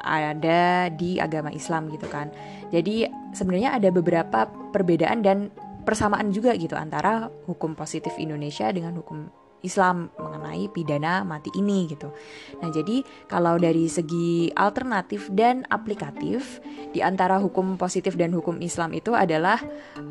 ada 0.00 0.88
di 0.88 1.20
agama 1.20 1.52
Islam 1.52 1.92
gitu 1.92 2.08
kan. 2.08 2.32
Jadi 2.72 3.04
sebenarnya 3.36 3.76
ada 3.76 3.92
beberapa 3.92 4.48
perbedaan 4.72 5.20
dan 5.20 5.52
persamaan 5.82 6.30
juga 6.30 6.54
gitu 6.54 6.78
antara 6.78 7.28
hukum 7.46 7.74
positif 7.74 8.14
Indonesia 8.18 8.70
dengan 8.70 8.96
hukum 8.98 9.28
Islam 9.62 10.10
mengenai 10.18 10.66
pidana 10.74 11.22
mati 11.22 11.48
ini 11.54 11.86
gitu. 11.86 12.10
Nah, 12.58 12.68
jadi 12.74 13.06
kalau 13.30 13.56
dari 13.56 13.86
segi 13.86 14.50
alternatif 14.58 15.30
dan 15.30 15.62
aplikatif 15.70 16.58
di 16.90 17.00
antara 17.00 17.38
hukum 17.38 17.78
positif 17.78 18.18
dan 18.18 18.34
hukum 18.34 18.58
Islam 18.58 18.90
itu 18.92 19.14
adalah 19.14 19.62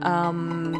um, 0.02 0.72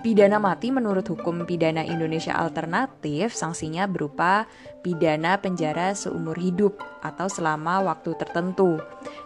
Pidana 0.00 0.40
mati 0.40 0.72
menurut 0.72 1.04
hukum 1.04 1.44
pidana 1.44 1.84
Indonesia 1.84 2.32
alternatif 2.32 3.36
sanksinya 3.36 3.84
berupa 3.84 4.48
pidana 4.80 5.36
penjara 5.36 5.92
seumur 5.92 6.34
hidup 6.40 6.80
atau 7.04 7.28
selama 7.28 7.84
waktu 7.84 8.16
tertentu. 8.16 8.80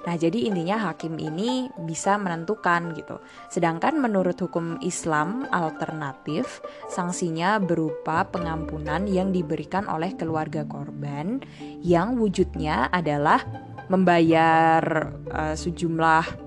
Nah, 0.04 0.14
jadi 0.18 0.50
intinya 0.50 0.90
hakim 0.90 1.22
ini 1.22 1.70
bisa 1.86 2.18
menentukan 2.18 2.92
gitu. 2.98 3.22
Sedangkan 3.46 3.96
menurut 4.02 4.36
hukum 4.36 4.82
Islam 4.82 5.46
alternatif, 5.54 6.60
sanksinya 6.90 7.62
berupa 7.62 8.26
pengampunan 8.26 9.06
yang 9.06 9.30
diberikan 9.30 9.86
oleh 9.86 10.18
keluarga 10.18 10.66
korban 10.66 11.40
yang 11.80 12.18
wujudnya 12.18 12.90
adalah 12.90 13.40
membayar 13.86 14.82
uh, 15.30 15.54
sejumlah 15.54 16.45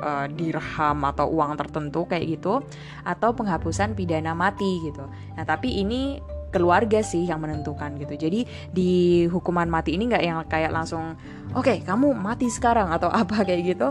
uh, 0.00 0.26
dirham 0.30 0.98
atau 1.04 1.26
uang 1.28 1.58
tertentu 1.58 2.06
kayak 2.08 2.38
gitu 2.38 2.62
atau 3.02 3.30
penghapusan 3.34 3.92
pidana 3.98 4.32
mati 4.32 4.82
gitu. 4.86 5.04
Nah, 5.34 5.44
tapi 5.44 5.82
ini 5.82 6.18
keluarga 6.48 7.04
sih 7.04 7.28
yang 7.28 7.44
menentukan 7.44 7.96
gitu. 8.00 8.14
Jadi 8.16 8.48
di 8.72 9.24
hukuman 9.28 9.68
mati 9.68 9.94
ini 9.96 10.08
nggak 10.08 10.24
yang 10.24 10.38
kayak 10.48 10.72
langsung 10.72 11.16
oke 11.52 11.64
okay, 11.64 11.84
kamu 11.84 12.16
mati 12.16 12.48
sekarang 12.48 12.88
atau 12.92 13.12
apa 13.12 13.42
kayak 13.48 13.76
gitu. 13.76 13.88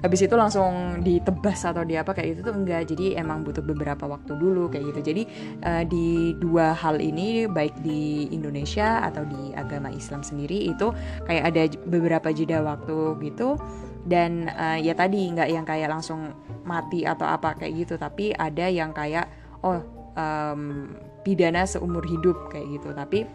Habis 0.00 0.24
itu 0.24 0.32
langsung 0.32 1.04
ditebas 1.04 1.60
atau 1.60 1.84
di 1.84 1.92
apa 1.92 2.16
kayak 2.16 2.32
gitu 2.32 2.40
tuh 2.48 2.56
enggak. 2.56 2.88
Jadi 2.88 3.20
emang 3.20 3.44
butuh 3.44 3.60
beberapa 3.60 4.08
waktu 4.08 4.32
dulu 4.32 4.72
kayak 4.72 4.96
gitu. 4.96 5.12
Jadi 5.12 5.22
uh, 5.60 5.84
di 5.84 6.32
dua 6.40 6.72
hal 6.72 7.04
ini 7.04 7.44
baik 7.44 7.84
di 7.84 8.32
Indonesia 8.32 9.04
atau 9.04 9.28
di 9.28 9.52
agama 9.52 9.92
Islam 9.92 10.24
sendiri 10.24 10.72
itu 10.72 10.88
kayak 11.28 11.44
ada 11.52 11.62
beberapa 11.84 12.32
jeda 12.32 12.64
waktu 12.64 13.20
gitu 13.28 13.60
dan 14.04 14.48
uh, 14.48 14.78
ya 14.80 14.96
tadi 14.96 15.28
nggak 15.28 15.48
yang 15.52 15.66
kayak 15.68 15.92
langsung 15.92 16.32
mati 16.64 17.04
atau 17.04 17.28
apa 17.28 17.56
kayak 17.56 17.84
gitu 17.84 17.94
tapi 18.00 18.32
ada 18.32 18.66
yang 18.68 18.96
kayak 18.96 19.28
oh 19.60 19.80
um, 20.16 20.94
pidana 21.20 21.68
seumur 21.68 22.04
hidup 22.08 22.48
kayak 22.48 22.80
gitu 22.80 22.96
tapi 22.96 23.28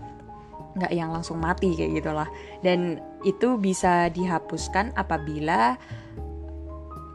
nggak 0.76 0.92
yang 0.92 1.10
langsung 1.10 1.40
mati 1.40 1.72
kayak 1.74 2.04
gitulah. 2.04 2.30
Dan 2.60 3.00
itu 3.24 3.56
bisa 3.56 4.12
dihapuskan 4.12 4.92
apabila 4.94 5.80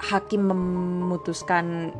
hakim 0.00 0.48
memutuskan 0.48 1.92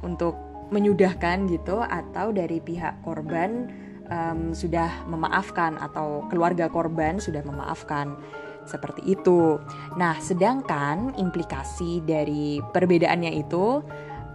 untuk 0.00 0.34
menyudahkan 0.72 1.46
gitu 1.52 1.78
atau 1.84 2.32
dari 2.32 2.58
pihak 2.58 3.04
korban 3.04 3.70
um, 4.08 4.50
sudah 4.56 5.04
memaafkan 5.06 5.78
atau 5.78 6.26
keluarga 6.32 6.66
korban 6.72 7.20
sudah 7.22 7.44
memaafkan 7.44 8.18
seperti 8.66 9.16
itu. 9.16 9.56
Nah, 9.96 10.18
sedangkan 10.18 11.14
implikasi 11.16 12.02
dari 12.04 12.60
perbedaannya 12.60 13.32
itu 13.38 13.80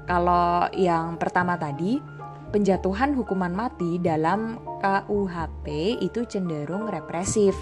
kalau 0.08 0.68
yang 0.74 1.20
pertama 1.22 1.56
tadi 1.56 2.02
penjatuhan 2.52 3.16
hukuman 3.16 3.54
mati 3.54 3.96
dalam 4.02 4.60
KUHP 4.84 6.00
itu 6.04 6.28
cenderung 6.28 6.92
represif, 6.92 7.56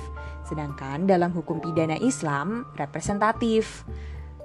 sedangkan 0.48 1.06
dalam 1.06 1.30
hukum 1.30 1.62
pidana 1.62 2.00
Islam 2.02 2.66
representatif. 2.74 3.86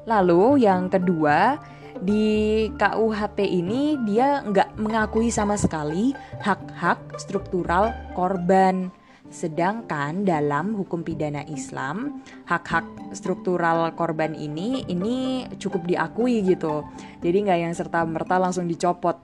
Lalu 0.04 0.68
yang 0.68 0.92
kedua, 0.92 1.56
di 1.96 2.68
KUHP 2.76 3.38
ini 3.40 3.96
dia 4.04 4.44
nggak 4.44 4.76
mengakui 4.76 5.32
sama 5.32 5.56
sekali 5.56 6.12
hak-hak 6.44 7.16
struktural 7.16 7.94
korban. 8.12 8.92
Sedangkan 9.34 10.22
dalam 10.22 10.78
hukum 10.78 11.02
pidana 11.02 11.42
Islam, 11.50 12.22
hak-hak 12.46 13.10
struktural 13.18 13.90
korban 13.98 14.30
ini 14.30 14.86
ini 14.86 15.42
cukup 15.58 15.90
diakui 15.90 16.46
gitu. 16.46 16.86
Jadi 17.18 17.36
nggak 17.42 17.58
yang 17.58 17.74
serta 17.74 18.06
merta 18.06 18.38
langsung 18.38 18.70
dicopot 18.70 19.18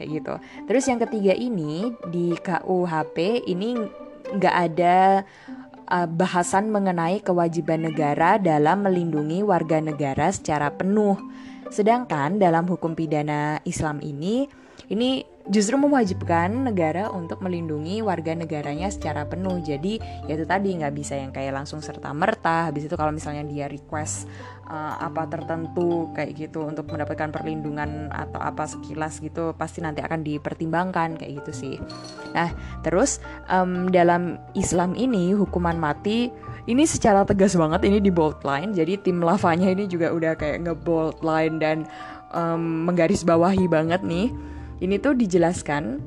kayak 0.00 0.08
gitu. 0.08 0.34
Terus 0.64 0.84
yang 0.88 1.04
ketiga 1.04 1.36
ini 1.36 1.92
di 2.08 2.32
KUHP 2.32 3.44
ini 3.44 3.76
nggak 4.32 4.56
ada 4.72 5.28
uh, 5.92 6.08
bahasan 6.08 6.72
mengenai 6.72 7.20
kewajiban 7.20 7.84
negara 7.84 8.40
dalam 8.40 8.88
melindungi 8.88 9.44
warga 9.44 9.84
negara 9.84 10.32
secara 10.32 10.72
penuh. 10.72 11.20
Sedangkan 11.68 12.40
dalam 12.40 12.64
hukum 12.64 12.96
pidana 12.96 13.60
Islam 13.68 14.00
ini 14.00 14.48
ini 14.88 15.24
justru 15.50 15.74
mewajibkan 15.74 16.70
negara 16.70 17.10
untuk 17.10 17.42
melindungi 17.42 17.98
warga 18.04 18.34
negaranya 18.36 18.92
secara 18.92 19.26
penuh. 19.26 19.58
Jadi 19.58 19.98
ya 20.28 20.38
itu 20.38 20.46
tadi 20.46 20.74
nggak 20.78 20.94
bisa 20.94 21.18
yang 21.18 21.34
kayak 21.34 21.56
langsung 21.56 21.82
serta 21.82 22.14
merta. 22.14 22.70
Habis 22.70 22.86
itu 22.86 22.94
kalau 22.94 23.10
misalnya 23.10 23.42
dia 23.42 23.66
request 23.66 24.30
uh, 24.70 25.02
apa 25.02 25.26
tertentu 25.26 26.14
kayak 26.14 26.38
gitu 26.38 26.62
untuk 26.62 26.86
mendapatkan 26.90 27.34
perlindungan 27.34 28.12
atau 28.14 28.38
apa 28.38 28.70
sekilas 28.70 29.18
gitu 29.18 29.56
pasti 29.58 29.82
nanti 29.82 29.98
akan 30.04 30.22
dipertimbangkan 30.22 31.18
kayak 31.18 31.42
gitu 31.42 31.52
sih. 31.52 31.74
Nah 32.36 32.54
terus 32.86 33.18
um, 33.50 33.90
dalam 33.90 34.38
Islam 34.54 34.94
ini 34.94 35.34
hukuman 35.34 35.74
mati 35.74 36.30
ini 36.70 36.86
secara 36.86 37.26
tegas 37.26 37.58
banget 37.58 37.82
ini 37.90 37.98
di 37.98 38.14
bold 38.14 38.46
line. 38.46 38.70
Jadi 38.70 39.02
tim 39.02 39.18
lavanya 39.18 39.66
ini 39.66 39.90
juga 39.90 40.14
udah 40.14 40.38
kayak 40.38 40.62
ngebold 40.62 41.26
line 41.26 41.58
dan 41.58 41.82
um, 42.30 42.86
menggarisbawahi 42.86 43.66
banget 43.66 44.06
nih 44.06 44.30
ini 44.82 44.98
tuh 44.98 45.14
dijelaskan 45.14 46.02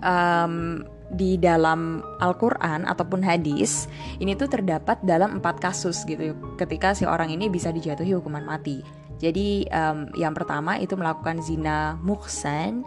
um, 0.00 0.82
di 1.14 1.36
dalam 1.38 2.02
Al-Quran 2.18 2.88
ataupun 2.88 3.22
hadis 3.22 3.86
ini 4.18 4.34
tuh 4.34 4.50
terdapat 4.50 4.98
dalam 5.06 5.38
empat 5.38 5.62
kasus 5.62 6.02
gitu 6.08 6.34
ketika 6.58 6.96
si 6.96 7.06
orang 7.06 7.30
ini 7.30 7.46
bisa 7.52 7.70
dijatuhi 7.70 8.16
hukuman 8.16 8.42
mati. 8.42 8.82
Jadi 9.22 9.68
um, 9.70 10.10
yang 10.18 10.34
pertama 10.34 10.74
itu 10.82 10.98
melakukan 10.98 11.38
zina 11.38 11.94
muhsan, 12.02 12.82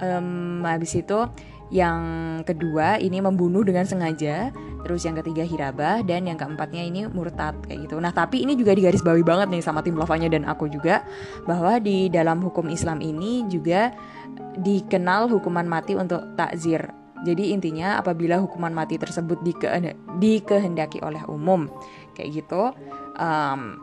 um, 0.00 0.64
habis 0.64 0.96
itu 0.96 1.28
yang 1.72 2.02
kedua 2.44 3.00
ini 3.00 3.24
membunuh 3.24 3.64
dengan 3.64 3.88
sengaja, 3.88 4.52
terus 4.84 5.08
yang 5.08 5.16
ketiga 5.16 5.42
hirabah 5.48 6.04
dan 6.04 6.28
yang 6.28 6.36
keempatnya 6.36 6.84
ini 6.84 7.08
murtad 7.08 7.56
kayak 7.64 7.88
gitu. 7.88 7.96
Nah, 7.96 8.12
tapi 8.12 8.44
ini 8.44 8.52
juga 8.52 8.76
digarisbawahi 8.76 9.24
banget 9.24 9.48
nih 9.48 9.62
sama 9.64 9.80
tim 9.80 9.96
lavanya 9.96 10.28
dan 10.28 10.44
aku 10.44 10.68
juga 10.68 11.02
bahwa 11.48 11.80
di 11.80 12.12
dalam 12.12 12.44
hukum 12.44 12.68
Islam 12.68 13.00
ini 13.00 13.48
juga 13.48 13.96
dikenal 14.60 15.32
hukuman 15.32 15.64
mati 15.64 15.96
untuk 15.96 16.36
takzir. 16.36 16.84
Jadi 17.24 17.56
intinya 17.56 17.96
apabila 17.96 18.36
hukuman 18.36 18.76
mati 18.76 19.00
tersebut 19.00 19.40
dikehendaki 20.20 21.00
oleh 21.00 21.24
umum 21.24 21.72
kayak 22.12 22.44
gitu. 22.44 22.76
Um, 23.16 23.80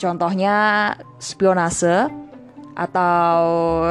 contohnya 0.00 0.96
spionase 1.20 2.08
atau 2.78 3.42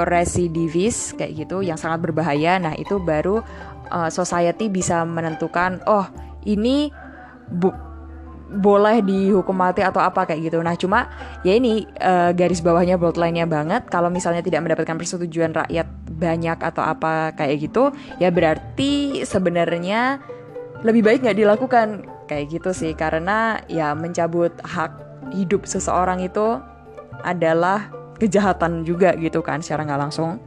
residivis 0.08 1.12
kayak 1.20 1.44
gitu 1.44 1.60
yang 1.60 1.76
sangat 1.76 2.00
berbahaya. 2.08 2.56
Nah, 2.56 2.72
itu 2.80 3.04
baru 3.04 3.44
uh, 3.92 4.08
society 4.08 4.72
bisa 4.72 5.04
menentukan 5.04 5.84
oh, 5.84 6.08
ini 6.48 6.88
bu 7.52 7.76
boleh 8.48 9.04
dihukum 9.04 9.60
mati 9.60 9.84
atau 9.84 10.00
apa 10.00 10.24
kayak 10.24 10.48
gitu. 10.48 10.64
Nah, 10.64 10.80
cuma 10.80 11.12
ya 11.44 11.52
ini 11.52 11.84
uh, 12.00 12.32
garis 12.32 12.64
bawahnya 12.64 12.96
lainnya 12.96 13.44
banget 13.44 13.92
kalau 13.92 14.08
misalnya 14.08 14.40
tidak 14.40 14.64
mendapatkan 14.64 14.96
persetujuan 14.96 15.52
rakyat 15.52 15.88
banyak 16.08 16.56
atau 16.64 16.80
apa 16.80 17.36
kayak 17.36 17.68
gitu, 17.68 17.92
ya 18.24 18.32
berarti 18.32 19.22
sebenarnya 19.28 20.24
lebih 20.88 21.04
baik 21.04 21.28
nggak 21.28 21.40
dilakukan 21.44 21.88
kayak 22.32 22.56
gitu 22.56 22.72
sih 22.72 22.96
karena 22.96 23.60
ya 23.68 23.92
mencabut 23.92 24.56
hak 24.64 24.96
hidup 25.36 25.68
seseorang 25.68 26.24
itu 26.24 26.64
adalah 27.28 27.92
kejahatan 28.18 28.84
juga 28.84 29.14
gitu 29.18 29.40
kan 29.46 29.62
secara 29.62 29.86
nggak 29.86 30.02
langsung. 30.10 30.42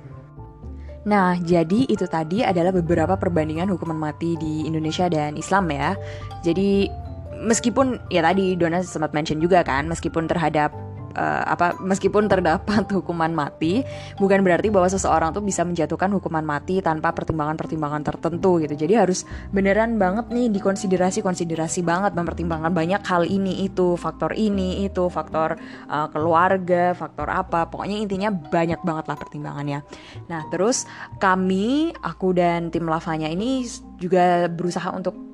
Nah, 1.08 1.32
jadi 1.40 1.88
itu 1.88 2.04
tadi 2.04 2.44
adalah 2.44 2.76
beberapa 2.76 3.16
perbandingan 3.16 3.72
hukuman 3.72 3.96
mati 3.96 4.36
di 4.36 4.68
Indonesia 4.68 5.08
dan 5.08 5.32
Islam 5.40 5.72
ya. 5.72 5.96
Jadi 6.44 6.92
meskipun 7.40 7.96
ya 8.12 8.20
tadi 8.20 8.52
Dona 8.52 8.84
sempat 8.84 9.16
mention 9.16 9.40
juga 9.40 9.64
kan, 9.64 9.88
meskipun 9.88 10.28
terhadap 10.28 10.68
uh, 11.14 11.43
apa 11.47 11.79
meskipun 11.81 12.26
terdapat 12.31 12.87
hukuman 12.97 13.31
mati 13.33 13.83
bukan 14.19 14.43
berarti 14.43 14.69
bahwa 14.69 14.88
seseorang 14.90 15.35
tuh 15.35 15.43
bisa 15.45 15.62
menjatuhkan 15.67 16.11
hukuman 16.14 16.43
mati 16.43 16.83
tanpa 16.83 17.14
pertimbangan-pertimbangan 17.14 18.02
tertentu 18.07 18.62
gitu. 18.62 18.75
Jadi 18.75 18.95
harus 18.99 19.26
beneran 19.50 19.97
banget 19.97 20.31
nih 20.31 20.50
dikonsiderasi-konsiderasi 20.52 21.83
banget 21.83 22.12
mempertimbangkan 22.14 22.73
banyak 22.73 23.02
hal 23.07 23.26
ini 23.26 23.67
itu, 23.67 23.95
faktor 23.95 24.35
ini 24.35 24.87
itu, 24.87 25.07
faktor 25.11 25.59
uh, 25.88 26.09
keluarga, 26.11 26.93
faktor 26.95 27.31
apa. 27.31 27.67
Pokoknya 27.71 27.97
intinya 28.00 28.31
banyak 28.31 28.81
banget 28.83 29.05
lah 29.07 29.17
pertimbangannya. 29.19 29.81
Nah, 30.26 30.43
terus 30.50 30.87
kami 31.19 31.95
aku 32.00 32.35
dan 32.35 32.71
tim 32.71 32.87
lavanya 32.87 33.29
ini 33.31 33.67
juga 34.00 34.49
berusaha 34.49 34.90
untuk 34.95 35.31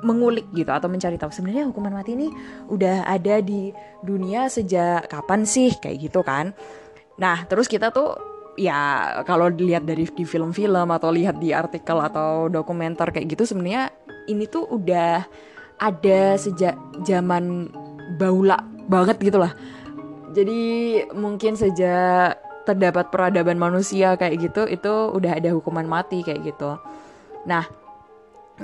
mengulik 0.00 0.48
gitu 0.56 0.70
atau 0.72 0.88
mencari 0.88 1.20
tahu 1.20 1.32
sebenarnya 1.32 1.68
hukuman 1.68 1.92
mati 1.92 2.16
ini 2.16 2.28
udah 2.72 3.04
ada 3.04 3.44
di 3.44 3.72
dunia 4.00 4.48
sejak 4.48 5.08
kapan 5.08 5.44
sih 5.44 5.76
kayak 5.76 6.10
gitu 6.10 6.20
kan. 6.24 6.56
Nah, 7.20 7.44
terus 7.44 7.68
kita 7.68 7.92
tuh 7.92 8.16
ya 8.56 9.12
kalau 9.28 9.52
dilihat 9.52 9.84
dari 9.84 10.08
di 10.08 10.24
film-film 10.24 10.88
atau 10.90 11.12
lihat 11.12 11.38
di 11.38 11.52
artikel 11.52 12.00
atau 12.00 12.48
dokumenter 12.48 13.12
kayak 13.12 13.36
gitu 13.36 13.44
sebenarnya 13.48 13.92
ini 14.28 14.44
tuh 14.48 14.68
udah 14.68 15.24
ada 15.80 16.20
sejak 16.36 16.76
zaman 17.04 17.72
baula 18.20 18.60
banget 18.88 19.20
gitu 19.20 19.40
lah. 19.40 19.52
Jadi 20.30 20.60
mungkin 21.16 21.56
sejak 21.58 22.38
terdapat 22.68 23.08
peradaban 23.10 23.58
manusia 23.58 24.14
kayak 24.14 24.36
gitu 24.38 24.62
itu 24.68 24.92
udah 25.16 25.40
ada 25.40 25.50
hukuman 25.50 25.88
mati 25.88 26.22
kayak 26.22 26.54
gitu. 26.54 26.76
Nah, 27.48 27.64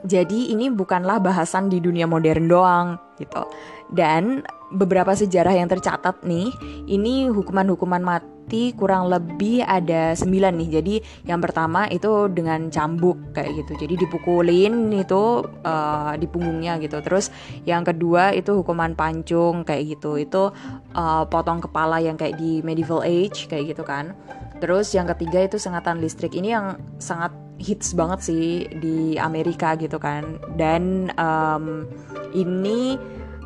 jadi 0.04 0.52
ini 0.52 0.68
bukanlah 0.68 1.22
bahasan 1.22 1.72
di 1.72 1.80
dunia 1.80 2.04
modern 2.04 2.44
doang 2.50 2.86
gitu. 3.16 3.48
Dan 3.86 4.42
beberapa 4.74 5.14
sejarah 5.14 5.54
yang 5.54 5.70
tercatat 5.70 6.26
nih, 6.26 6.50
ini 6.90 7.30
hukuman-hukuman 7.30 8.02
mati 8.02 8.74
kurang 8.74 9.06
lebih 9.06 9.62
ada 9.62 10.14
sembilan 10.18 10.52
nih. 10.58 10.70
Jadi 10.78 10.94
yang 11.30 11.38
pertama 11.38 11.86
itu 11.86 12.26
dengan 12.30 12.66
cambuk 12.66 13.30
kayak 13.30 13.62
gitu. 13.62 13.86
Jadi 13.86 13.94
dipukulin 14.06 14.90
itu 14.90 15.46
uh, 15.46 16.12
di 16.18 16.26
punggungnya 16.26 16.82
gitu. 16.82 16.98
Terus 16.98 17.30
yang 17.62 17.86
kedua 17.86 18.34
itu 18.34 18.58
hukuman 18.58 18.98
pancung 18.98 19.62
kayak 19.62 19.98
gitu. 19.98 20.18
Itu 20.18 20.50
uh, 20.98 21.24
potong 21.30 21.62
kepala 21.62 22.02
yang 22.02 22.18
kayak 22.18 22.38
di 22.38 22.58
medieval 22.66 23.06
age 23.06 23.46
kayak 23.46 23.74
gitu 23.74 23.86
kan. 23.86 24.18
Terus 24.56 24.92
yang 24.96 25.04
ketiga 25.12 25.44
itu 25.44 25.60
sengatan 25.60 26.00
listrik. 26.00 26.32
Ini 26.32 26.48
yang 26.56 26.66
sangat 26.96 27.32
hits 27.60 27.96
banget 27.96 28.20
sih 28.24 28.68
di 28.80 29.16
Amerika 29.20 29.76
gitu 29.76 30.00
kan. 30.00 30.40
Dan 30.56 31.12
um, 31.16 31.84
ini 32.32 32.96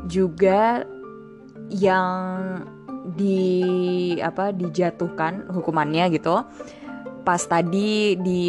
juga 0.06 0.82
yang 1.70 2.62
di 3.14 4.14
apa 4.20 4.54
dijatuhkan 4.54 5.50
hukumannya 5.50 6.14
gitu. 6.14 6.42
Pas 7.26 7.42
tadi 7.42 8.16
di 8.18 8.44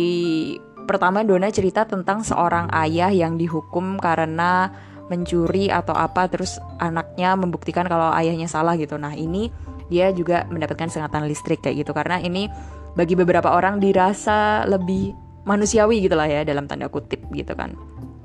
pertama 0.86 1.24
Dona 1.24 1.48
cerita 1.54 1.86
tentang 1.86 2.26
seorang 2.26 2.68
ayah 2.74 3.14
yang 3.14 3.38
dihukum 3.38 4.02
karena 4.02 4.74
mencuri 5.12 5.68
atau 5.68 5.92
apa 5.92 6.32
terus 6.32 6.56
anaknya 6.80 7.36
membuktikan 7.36 7.84
kalau 7.88 8.16
ayahnya 8.16 8.48
salah 8.48 8.80
gitu. 8.80 8.96
Nah 8.96 9.12
ini 9.12 9.52
dia 9.92 10.16
juga 10.16 10.48
mendapatkan 10.48 10.88
sengatan 10.88 11.28
listrik 11.28 11.60
kayak 11.60 11.84
gitu. 11.84 11.92
Karena 11.92 12.24
ini 12.24 12.48
bagi 12.96 13.20
beberapa 13.20 13.52
orang 13.52 13.84
dirasa 13.84 14.64
lebih 14.64 15.12
manusiawi 15.44 16.08
gitulah 16.08 16.32
ya 16.32 16.48
dalam 16.48 16.66
tanda 16.72 16.88
kutip 16.88 17.20
gitu 17.36 17.52
kan. 17.52 17.76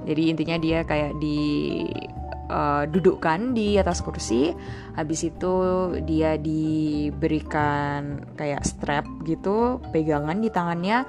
Jadi 0.06 0.22
intinya 0.30 0.56
dia 0.62 0.86
kayak 0.86 1.18
di 1.18 1.42
uh, 2.50 2.86
dudukkan 2.86 3.54
di 3.54 3.74
atas 3.74 4.02
kursi 4.02 4.54
habis 4.94 5.26
itu 5.26 5.54
dia 6.06 6.38
diberikan 6.38 8.22
kayak 8.38 8.62
strap 8.62 9.04
gitu 9.26 9.82
pegangan 9.90 10.38
di 10.38 10.48
tangannya 10.50 11.02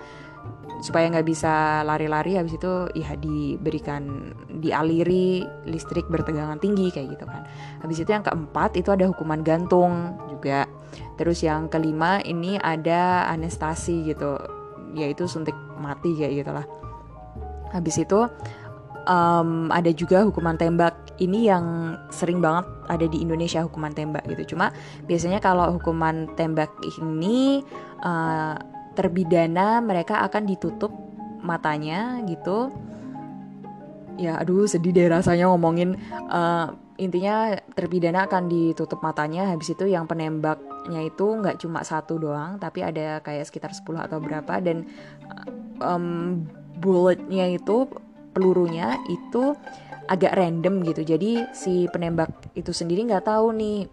supaya 0.77 1.09
nggak 1.09 1.25
bisa 1.25 1.81
lari-lari 1.81 2.37
habis 2.37 2.55
itu 2.55 2.85
ya 2.93 3.17
diberikan 3.17 4.33
dialiri 4.61 5.41
listrik 5.65 6.05
bertegangan 6.05 6.61
tinggi 6.61 6.93
kayak 6.93 7.17
gitu 7.17 7.25
kan. 7.25 7.43
Habis 7.81 7.97
itu 8.05 8.09
yang 8.13 8.21
keempat 8.21 8.77
itu 8.77 8.93
ada 8.93 9.09
hukuman 9.09 9.41
gantung 9.41 10.17
juga. 10.29 10.69
Terus 11.17 11.41
yang 11.41 11.67
kelima 11.67 12.21
ini 12.21 12.61
ada 12.61 13.25
anestasi 13.33 14.05
gitu 14.05 14.37
yaitu 14.93 15.25
suntik 15.25 15.57
mati 15.81 16.13
kayak 16.13 16.45
gitulah. 16.45 16.65
Habis 17.73 18.05
itu 18.05 18.29
um, 19.09 19.73
ada 19.73 19.89
juga 19.91 20.23
hukuman 20.23 20.55
tembak. 20.55 20.93
Ini 21.17 21.39
yang 21.49 21.65
sering 22.13 22.37
banget 22.37 22.69
ada 22.85 23.05
di 23.09 23.25
Indonesia 23.25 23.65
hukuman 23.65 23.89
tembak 23.97 24.21
gitu. 24.29 24.53
Cuma 24.53 24.69
biasanya 25.09 25.41
kalau 25.41 25.73
hukuman 25.73 26.29
tembak 26.37 26.69
ini 27.01 27.65
uh, 28.05 28.76
terbidana 28.97 29.77
mereka 29.77 30.25
akan 30.25 30.49
ditutup 30.49 30.89
matanya 31.45 32.17
gitu. 32.25 32.73
Ya 34.17 34.41
aduh 34.41 34.65
sedih 34.65 34.89
deh 34.97 35.05
rasanya 35.13 35.45
ngomongin 35.53 35.93
uh, 36.33 36.73
intinya 36.97 37.53
terpidana 37.77 38.25
akan 38.25 38.49
ditutup 38.49 39.05
matanya. 39.05 39.53
Habis 39.53 39.77
itu 39.77 39.85
yang 39.85 40.09
penembaknya 40.09 41.05
itu 41.05 41.25
nggak 41.37 41.61
cuma 41.61 41.85
satu 41.85 42.17
doang 42.17 42.57
tapi 42.57 42.81
ada 42.81 43.21
kayak 43.21 43.45
sekitar 43.45 43.77
10 43.77 44.09
atau 44.09 44.17
berapa. 44.17 44.57
Dan 44.57 44.89
um, 45.77 46.41
bulletnya 46.81 47.53
itu 47.53 47.85
pelurunya 48.33 48.97
itu 49.05 49.53
agak 50.09 50.33
random 50.33 50.81
gitu. 50.81 51.05
Jadi 51.05 51.45
si 51.53 51.85
penembak 51.93 52.33
itu 52.57 52.73
sendiri 52.73 53.05
nggak 53.05 53.29
tahu 53.29 53.53
nih 53.53 53.85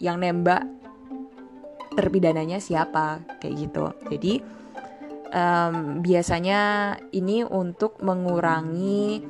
yang 0.00 0.18
nembak 0.18 0.79
terpidananya 1.94 2.62
siapa 2.62 3.22
kayak 3.42 3.54
gitu. 3.56 3.84
Jadi 4.10 4.32
um, 5.34 6.00
biasanya 6.02 6.60
ini 7.14 7.42
untuk 7.42 7.98
mengurangi 8.02 9.22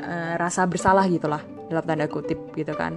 uh, 0.00 0.34
rasa 0.40 0.64
bersalah 0.64 1.04
gitulah 1.08 1.42
dalam 1.68 1.84
tanda 1.84 2.06
kutip 2.08 2.52
gitu 2.56 2.72
kan. 2.76 2.96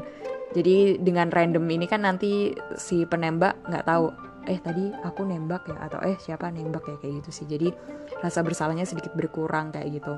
Jadi 0.53 1.01
dengan 1.01 1.33
random 1.33 1.65
ini 1.65 1.89
kan 1.89 2.05
nanti 2.05 2.53
si 2.77 3.09
penembak 3.09 3.57
nggak 3.65 3.85
tahu 3.89 4.13
eh 4.43 4.59
tadi 4.59 4.91
aku 5.01 5.25
nembak 5.25 5.65
ya? 5.71 5.77
Atau 5.81 5.99
eh 6.05 6.17
siapa 6.21 6.53
nembak 6.53 6.85
ya? 6.85 6.95
Kayak 7.01 7.13
gitu 7.23 7.29
sih. 7.33 7.45
Jadi 7.49 7.73
rasa 8.21 8.45
bersalahnya 8.45 8.85
sedikit 8.85 9.15
berkurang 9.17 9.73
kayak 9.73 9.97
gitu. 9.97 10.13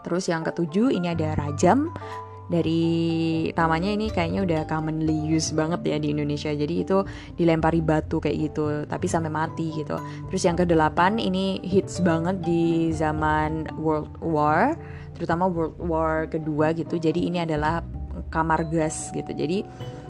Terus 0.00 0.32
yang 0.32 0.40
ketujuh 0.40 0.96
ini 0.96 1.12
ada 1.12 1.36
rajam 1.36 1.92
dari 2.50 2.82
tamanya 3.54 3.94
ini 3.94 4.10
kayaknya 4.10 4.42
udah 4.42 4.60
commonly 4.66 5.14
use 5.30 5.54
banget 5.54 5.86
ya 5.86 5.96
di 6.02 6.10
Indonesia. 6.10 6.50
Jadi 6.50 6.74
itu 6.82 7.06
dilempari 7.38 7.78
batu 7.78 8.18
kayak 8.18 8.36
gitu 8.50 8.84
tapi 8.90 9.06
sampai 9.06 9.30
mati 9.30 9.70
gitu. 9.70 9.94
Terus 10.28 10.42
yang 10.42 10.58
kedelapan 10.58 11.22
ini 11.22 11.62
hits 11.62 12.02
banget 12.02 12.42
di 12.42 12.90
zaman 12.90 13.70
World 13.78 14.18
War 14.18 14.74
terutama 15.14 15.46
World 15.46 15.78
War 15.78 16.26
kedua 16.26 16.74
gitu. 16.74 16.98
Jadi 16.98 17.30
ini 17.30 17.38
adalah 17.46 17.86
kamar 18.34 18.66
gas 18.66 19.14
gitu. 19.14 19.30
Jadi 19.30 19.62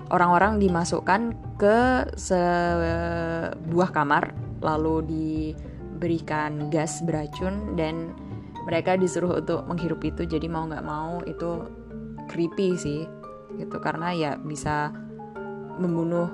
orang-orang 0.08 0.56
dimasukkan 0.56 1.36
ke 1.60 2.08
sebuah 2.16 3.90
kamar 3.92 4.32
lalu 4.64 5.04
diberikan 5.04 6.72
gas 6.72 7.04
beracun 7.04 7.76
dan 7.76 8.16
mereka 8.64 8.96
disuruh 8.96 9.40
untuk 9.40 9.64
menghirup 9.68 10.00
itu. 10.04 10.24
Jadi 10.24 10.48
mau 10.48 10.64
nggak 10.64 10.84
mau 10.84 11.20
itu 11.28 11.79
creepy 12.30 12.78
sih 12.78 13.02
gitu. 13.58 13.76
Karena 13.82 14.14
ya 14.14 14.38
bisa 14.38 14.94
membunuh 15.82 16.30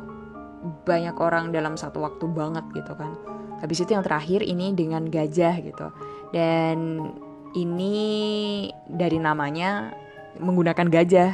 banyak 0.84 1.16
orang 1.16 1.54
dalam 1.54 1.80
satu 1.80 2.04
waktu 2.04 2.28
banget 2.28 2.68
gitu 2.76 2.92
kan. 2.92 3.16
Habis 3.64 3.88
itu 3.88 3.96
yang 3.96 4.04
terakhir 4.04 4.44
ini 4.44 4.76
dengan 4.76 5.08
gajah 5.08 5.56
gitu. 5.64 5.88
Dan 6.36 7.08
ini 7.56 7.96
dari 8.84 9.16
namanya 9.16 9.96
menggunakan 10.36 10.92
gajah 10.92 11.32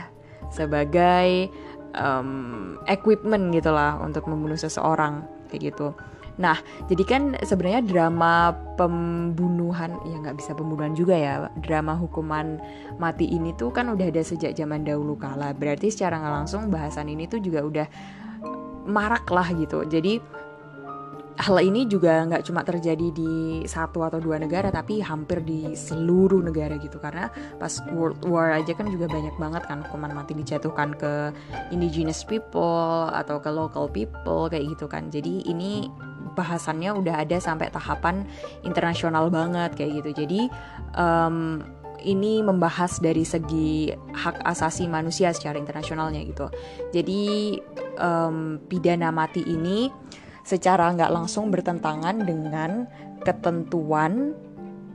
sebagai 0.54 1.50
um, 1.98 2.78
equipment 2.86 3.50
gitulah 3.50 3.98
untuk 3.98 4.28
membunuh 4.30 4.54
seseorang 4.54 5.26
kayak 5.50 5.74
gitu 5.74 5.96
Nah, 6.40 6.56
jadi 6.88 7.04
kan 7.04 7.22
sebenarnya 7.44 7.84
drama 7.84 8.56
pembunuhan 8.80 10.00
ya 10.08 10.16
nggak 10.16 10.40
bisa 10.40 10.56
pembunuhan 10.56 10.96
juga 10.96 11.12
ya. 11.12 11.52
Drama 11.60 11.92
hukuman 11.98 12.56
mati 12.96 13.28
ini 13.28 13.52
tuh 13.56 13.68
kan 13.68 13.92
udah 13.92 14.08
ada 14.08 14.22
sejak 14.24 14.56
zaman 14.56 14.88
dahulu 14.88 15.18
kala. 15.20 15.52
Berarti 15.52 15.92
secara 15.92 16.16
nggak 16.16 16.34
langsung 16.44 16.72
bahasan 16.72 17.12
ini 17.12 17.28
tuh 17.28 17.42
juga 17.44 17.60
udah 17.60 17.86
marak 18.88 19.28
lah 19.28 19.48
gitu. 19.52 19.84
Jadi 19.84 20.42
hal 21.40 21.56
ini 21.64 21.88
juga 21.88 22.28
nggak 22.28 22.44
cuma 22.44 22.60
terjadi 22.60 23.08
di 23.12 23.64
satu 23.64 24.04
atau 24.04 24.20
dua 24.20 24.36
negara 24.36 24.68
tapi 24.68 25.00
hampir 25.00 25.40
di 25.40 25.72
seluruh 25.72 26.44
negara 26.44 26.76
gitu 26.76 27.00
karena 27.00 27.32
pas 27.56 27.80
World 27.90 28.20
War 28.28 28.52
aja 28.52 28.76
kan 28.76 28.92
juga 28.92 29.08
banyak 29.08 29.40
banget 29.40 29.62
kan 29.64 29.80
hukuman 29.86 30.12
mati 30.12 30.36
dijatuhkan 30.36 30.92
ke 30.94 31.32
indigenous 31.72 32.20
people 32.26 33.08
atau 33.10 33.40
ke 33.40 33.48
local 33.48 33.88
people 33.88 34.52
kayak 34.52 34.68
gitu 34.76 34.84
kan 34.84 35.08
jadi 35.08 35.48
ini 35.48 35.88
bahasannya 36.32 36.92
udah 36.96 37.22
ada 37.22 37.38
sampai 37.38 37.68
tahapan 37.68 38.26
internasional 38.64 39.28
banget 39.28 39.76
kayak 39.76 40.02
gitu. 40.02 40.24
Jadi 40.24 40.40
um, 40.96 41.60
ini 42.02 42.42
membahas 42.42 42.98
dari 42.98 43.22
segi 43.22 43.94
hak 43.94 44.42
asasi 44.42 44.90
manusia 44.90 45.30
secara 45.30 45.56
internasionalnya 45.58 46.20
gitu. 46.26 46.50
Jadi 46.90 47.56
um, 47.98 48.58
pidana 48.66 49.14
mati 49.14 49.46
ini 49.46 49.88
secara 50.42 50.90
nggak 50.90 51.12
langsung 51.14 51.54
bertentangan 51.54 52.26
dengan 52.26 52.90
ketentuan 53.22 54.34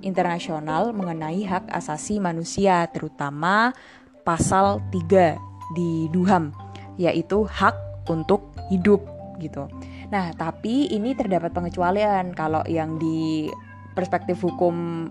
internasional 0.04 0.92
mengenai 0.94 1.42
hak 1.48 1.72
asasi 1.72 2.20
manusia, 2.20 2.86
terutama 2.92 3.74
pasal 4.22 4.84
3 4.92 5.40
di 5.74 6.12
Duham, 6.12 6.52
yaitu 7.00 7.48
hak 7.48 7.74
untuk 8.12 8.52
hidup 8.68 9.02
gitu. 9.40 9.66
Nah, 10.08 10.32
tapi 10.36 10.88
ini 10.88 11.12
terdapat 11.14 11.52
pengecualian 11.52 12.32
kalau 12.32 12.64
yang 12.64 12.96
di 12.96 13.52
perspektif 13.92 14.40
hukum 14.40 15.08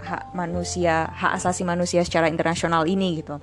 hak 0.00 0.32
manusia, 0.32 1.08
hak 1.12 1.40
asasi 1.40 1.64
manusia 1.64 2.04
secara 2.04 2.28
internasional 2.28 2.88
ini 2.88 3.20
gitu. 3.20 3.40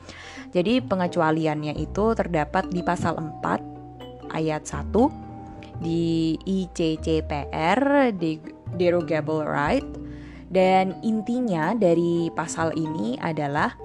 Jadi 0.54 0.82
pengecualiannya 0.82 1.78
itu 1.78 2.14
terdapat 2.18 2.70
di 2.70 2.82
pasal 2.82 3.18
4 3.18 4.34
ayat 4.34 4.66
1 4.66 4.92
di 5.82 6.34
ICCPR 6.42 8.12
di 8.18 8.42
derogable 8.74 9.46
right 9.46 9.86
dan 10.50 10.98
intinya 11.06 11.78
dari 11.78 12.34
pasal 12.34 12.74
ini 12.74 13.20
adalah 13.22 13.76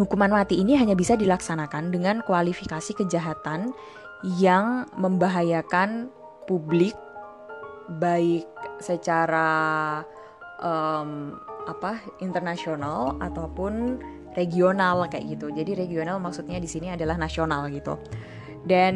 hukuman 0.00 0.32
mati 0.32 0.56
ini 0.56 0.78
hanya 0.80 0.96
bisa 0.96 1.18
dilaksanakan 1.18 1.92
dengan 1.92 2.24
kualifikasi 2.24 2.96
kejahatan 2.96 3.76
yang 4.22 4.86
membahayakan 4.94 6.10
publik 6.46 6.94
baik 7.98 8.46
secara 8.78 10.00
um, 10.62 11.38
apa 11.66 11.98
internasional 12.22 13.18
ataupun 13.18 13.98
regional 14.38 15.06
kayak 15.10 15.38
gitu. 15.38 15.50
Jadi 15.52 15.76
regional 15.76 16.18
maksudnya 16.22 16.58
di 16.58 16.70
sini 16.70 16.94
adalah 16.94 17.18
nasional 17.18 17.66
gitu. 17.70 17.98
Dan 18.62 18.94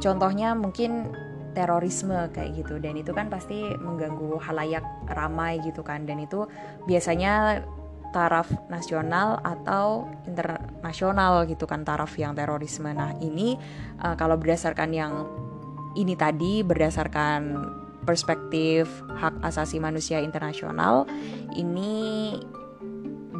contohnya 0.00 0.52
mungkin 0.52 1.08
terorisme 1.56 2.28
kayak 2.36 2.52
gitu 2.52 2.76
dan 2.76 3.00
itu 3.00 3.16
kan 3.16 3.32
pasti 3.32 3.64
mengganggu 3.80 4.36
halayak 4.36 4.84
ramai 5.08 5.56
gitu 5.64 5.80
kan 5.80 6.04
dan 6.04 6.20
itu 6.20 6.44
biasanya 6.84 7.64
taraf 8.16 8.48
nasional 8.72 9.44
atau 9.44 10.08
internasional 10.24 11.44
gitu 11.44 11.68
kan 11.68 11.84
taraf 11.84 12.16
yang 12.16 12.32
terorisme. 12.32 12.88
Nah 12.96 13.12
ini 13.20 13.60
uh, 14.00 14.16
kalau 14.16 14.40
berdasarkan 14.40 14.90
yang 14.96 15.12
ini 15.92 16.16
tadi 16.16 16.64
berdasarkan 16.64 17.68
perspektif 18.08 18.88
hak 19.20 19.44
asasi 19.44 19.76
manusia 19.76 20.24
internasional 20.24 21.04
ini 21.52 22.32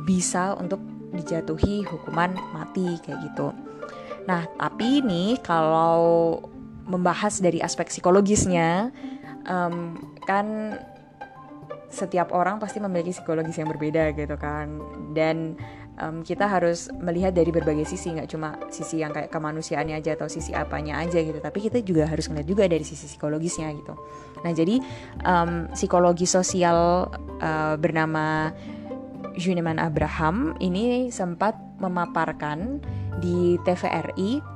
bisa 0.04 0.52
untuk 0.60 0.84
dijatuhi 1.16 1.88
hukuman 1.88 2.36
mati 2.52 3.00
kayak 3.00 3.32
gitu. 3.32 3.56
Nah 4.28 4.44
tapi 4.60 5.00
ini 5.00 5.40
kalau 5.40 6.36
membahas 6.84 7.40
dari 7.40 7.64
aspek 7.64 7.88
psikologisnya 7.88 8.92
um, 9.48 9.96
kan 10.28 10.76
setiap 11.96 12.36
orang 12.36 12.60
pasti 12.60 12.76
memiliki 12.76 13.16
psikologis 13.16 13.56
yang 13.56 13.72
berbeda 13.72 14.12
gitu 14.12 14.36
kan. 14.36 14.76
Dan 15.16 15.56
um, 16.00 16.20
kita 16.20 16.44
harus 16.46 16.92
melihat 17.00 17.32
dari 17.32 17.48
berbagai 17.48 17.88
sisi 17.88 18.12
nggak 18.12 18.28
cuma 18.28 18.56
sisi 18.68 19.00
yang 19.00 19.12
kayak 19.12 19.32
kemanusiaannya 19.32 19.96
aja 19.96 20.14
atau 20.16 20.28
sisi 20.28 20.52
apanya 20.52 21.00
aja 21.00 21.18
gitu 21.20 21.38
tapi 21.40 21.64
kita 21.64 21.80
juga 21.82 22.06
harus 22.08 22.28
melihat 22.28 22.48
juga 22.48 22.64
dari 22.68 22.84
sisi 22.84 23.08
psikologisnya 23.08 23.72
gitu. 23.72 23.94
Nah 24.44 24.52
jadi 24.52 24.76
um, 25.24 25.72
psikologi 25.72 26.28
sosial 26.28 27.10
uh, 27.40 27.74
bernama 27.80 28.52
Juneman 29.36 29.76
Abraham 29.76 30.56
ini 30.64 31.12
sempat 31.12 31.56
memaparkan 31.76 32.80
di 33.20 33.60
TVRI 33.64 34.55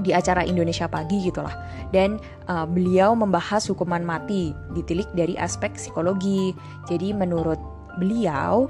di 0.00 0.10
acara 0.10 0.42
Indonesia 0.42 0.90
Pagi 0.90 1.22
gitulah. 1.22 1.54
Dan 1.94 2.18
uh, 2.50 2.66
beliau 2.66 3.14
membahas 3.14 3.66
hukuman 3.70 4.02
mati 4.02 4.50
ditilik 4.74 5.06
dari 5.14 5.38
aspek 5.38 5.74
psikologi. 5.78 6.54
Jadi 6.90 7.14
menurut 7.14 7.58
beliau 7.98 8.66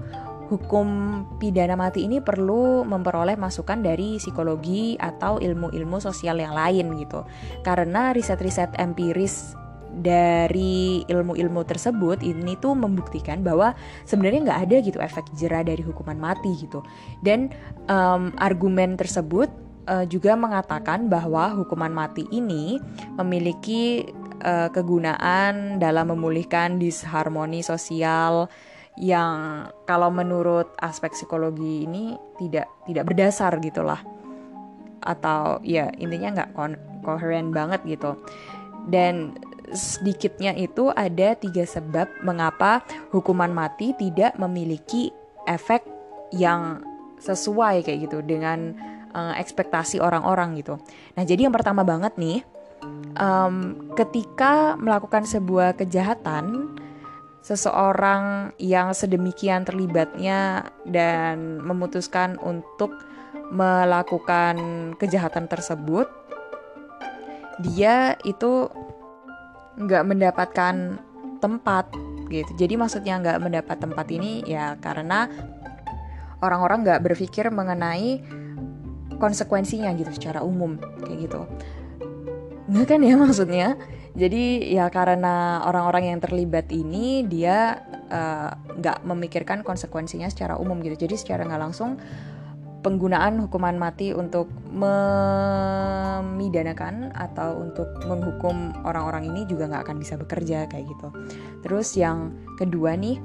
hukum 0.53 0.87
pidana 1.41 1.73
mati 1.73 2.05
ini 2.05 2.21
perlu 2.21 2.85
memperoleh 2.85 3.35
masukan 3.41 3.81
dari 3.81 4.21
psikologi 4.21 4.93
atau 5.01 5.41
ilmu-ilmu 5.41 5.97
sosial 6.01 6.37
yang 6.37 6.53
lain 6.53 6.93
gitu. 7.01 7.25
Karena 7.65 8.13
riset-riset 8.13 8.77
empiris 8.77 9.57
dari 9.95 11.07
ilmu-ilmu 11.07 11.63
tersebut 11.63 12.27
ini 12.27 12.59
tuh 12.59 12.75
membuktikan 12.75 13.47
bahwa 13.47 13.79
sebenarnya 14.03 14.51
nggak 14.51 14.61
ada 14.67 14.77
gitu 14.83 14.99
efek 14.99 15.23
jerah 15.39 15.63
dari 15.63 15.81
hukuman 15.87 16.19
mati 16.19 16.51
gitu. 16.59 16.83
Dan 17.23 17.55
um, 17.87 18.35
argumen 18.43 18.99
tersebut 18.99 19.47
uh, 19.89 20.05
juga 20.09 20.35
mengatakan 20.35 21.07
bahwa 21.09 21.53
hukuman 21.55 21.93
mati 21.93 22.25
ini 22.33 22.81
memiliki 23.17 24.09
uh, 24.45 24.69
kegunaan 24.73 25.79
dalam 25.79 26.13
memulihkan 26.13 26.81
disharmoni 26.81 27.61
sosial 27.65 28.49
yang 28.95 29.67
kalau 29.91 30.07
menurut 30.11 30.71
aspek 30.79 31.11
psikologi 31.15 31.83
ini 31.87 32.15
tidak 32.39 32.71
tidak 32.87 33.05
berdasar 33.11 33.59
gitulah. 33.59 34.01
Atau 35.05 35.61
ya 35.67 35.91
intinya 35.99 36.43
nggak 36.43 36.51
koheren 37.03 37.51
banget 37.51 37.83
gitu. 37.85 38.17
Dan 38.89 39.35
sedikitnya 39.75 40.55
itu 40.55 40.93
ada 40.95 41.35
tiga 41.35 41.67
sebab 41.67 42.07
mengapa 42.23 42.85
hukuman 43.11 43.51
mati 43.51 43.97
tidak 43.99 44.39
memiliki 44.39 45.11
efek 45.51 45.83
yang 46.31 46.87
sesuai 47.19 47.83
kayak 47.83 48.09
gitu. 48.09 48.23
Dengan 48.23 48.79
uh, 49.15 49.35
ekspektasi 49.39 50.03
orang-orang 50.03 50.59
gitu. 50.61 50.77
Nah, 51.15 51.23
jadi 51.23 51.47
yang 51.47 51.55
pertama 51.55 51.87
banget 51.87 52.19
nih, 52.19 52.43
um, 53.17 53.89
ketika 53.95 54.75
melakukan 54.77 55.25
sebuah 55.25 55.79
kejahatan, 55.79 56.77
seseorang 57.45 58.57
yang 58.59 58.93
sedemikian 58.97 59.63
terlibatnya 59.63 60.69
dan 60.89 61.61
memutuskan 61.63 62.41
untuk 62.41 62.93
melakukan 63.53 64.57
kejahatan 64.97 65.47
tersebut, 65.47 66.09
dia 67.61 68.19
itu 68.25 68.67
nggak 69.79 70.05
mendapatkan 70.07 70.99
tempat 71.39 71.93
gitu. 72.33 72.51
Jadi 72.57 72.75
maksudnya 72.81 73.21
nggak 73.21 73.43
mendapat 73.43 73.77
tempat 73.77 74.07
ini 74.09 74.41
ya 74.49 74.81
karena 74.81 75.29
orang-orang 76.41 76.85
nggak 76.85 77.03
berpikir 77.05 77.53
mengenai 77.53 78.25
konsekuensinya 79.19 79.91
gitu 79.99 80.11
secara 80.15 80.45
umum 80.45 80.79
kayak 81.05 81.31
gitu. 81.31 81.41
Nggak 82.71 82.87
kan 82.89 83.01
ya 83.05 83.15
maksudnya? 83.25 83.69
Jadi 84.15 84.71
ya 84.71 84.87
karena 84.95 85.67
orang-orang 85.67 86.15
yang 86.15 86.21
terlibat 86.23 86.71
ini 86.71 87.27
dia 87.27 87.83
eh, 88.07 88.51
nggak 88.55 88.99
uh, 89.03 89.07
memikirkan 89.11 89.67
konsekuensinya 89.67 90.31
secara 90.31 90.55
umum 90.55 90.79
gitu. 90.87 91.07
Jadi 91.07 91.19
secara 91.19 91.43
nggak 91.43 91.63
langsung 91.67 91.99
penggunaan 92.85 93.41
hukuman 93.41 93.81
mati 93.81 94.13
untuk 94.13 94.53
memidanakan 94.69 97.17
atau 97.17 97.65
untuk 97.65 97.89
menghukum 98.05 98.77
orang-orang 98.85 99.33
ini 99.33 99.49
juga 99.49 99.73
nggak 99.73 99.89
akan 99.89 99.97
bisa 99.99 100.21
bekerja 100.21 100.69
kayak 100.69 100.85
gitu. 100.87 101.09
Terus 101.65 101.97
yang 101.97 102.37
kedua 102.61 102.93
nih 102.95 103.19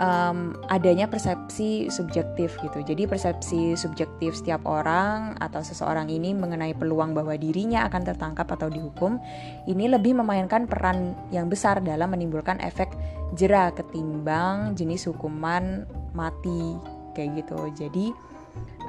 um, 0.00 0.56
adanya 0.68 1.08
persepsi 1.08 1.88
subjektif 1.88 2.56
gitu. 2.60 2.78
Jadi 2.84 3.08
persepsi 3.08 3.74
subjektif 3.76 4.36
setiap 4.36 4.64
orang 4.68 5.36
atau 5.40 5.60
seseorang 5.60 6.08
ini 6.12 6.32
mengenai 6.36 6.76
peluang 6.76 7.16
bahwa 7.16 7.34
dirinya 7.36 7.84
akan 7.88 8.02
tertangkap 8.04 8.48
atau 8.48 8.68
dihukum 8.68 9.20
ini 9.68 9.88
lebih 9.90 10.16
memainkan 10.16 10.68
peran 10.68 11.16
yang 11.32 11.48
besar 11.48 11.80
dalam 11.80 12.12
menimbulkan 12.12 12.60
efek 12.60 12.92
jera 13.34 13.72
ketimbang 13.74 14.76
jenis 14.76 15.08
hukuman 15.08 15.88
mati 16.12 16.76
kayak 17.16 17.44
gitu. 17.44 17.58
Jadi 17.74 18.12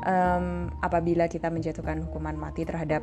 um, 0.04 0.70
apabila 0.84 1.32
kita 1.32 1.48
menjatuhkan 1.48 2.04
hukuman 2.08 2.36
mati 2.36 2.68
terhadap 2.68 3.02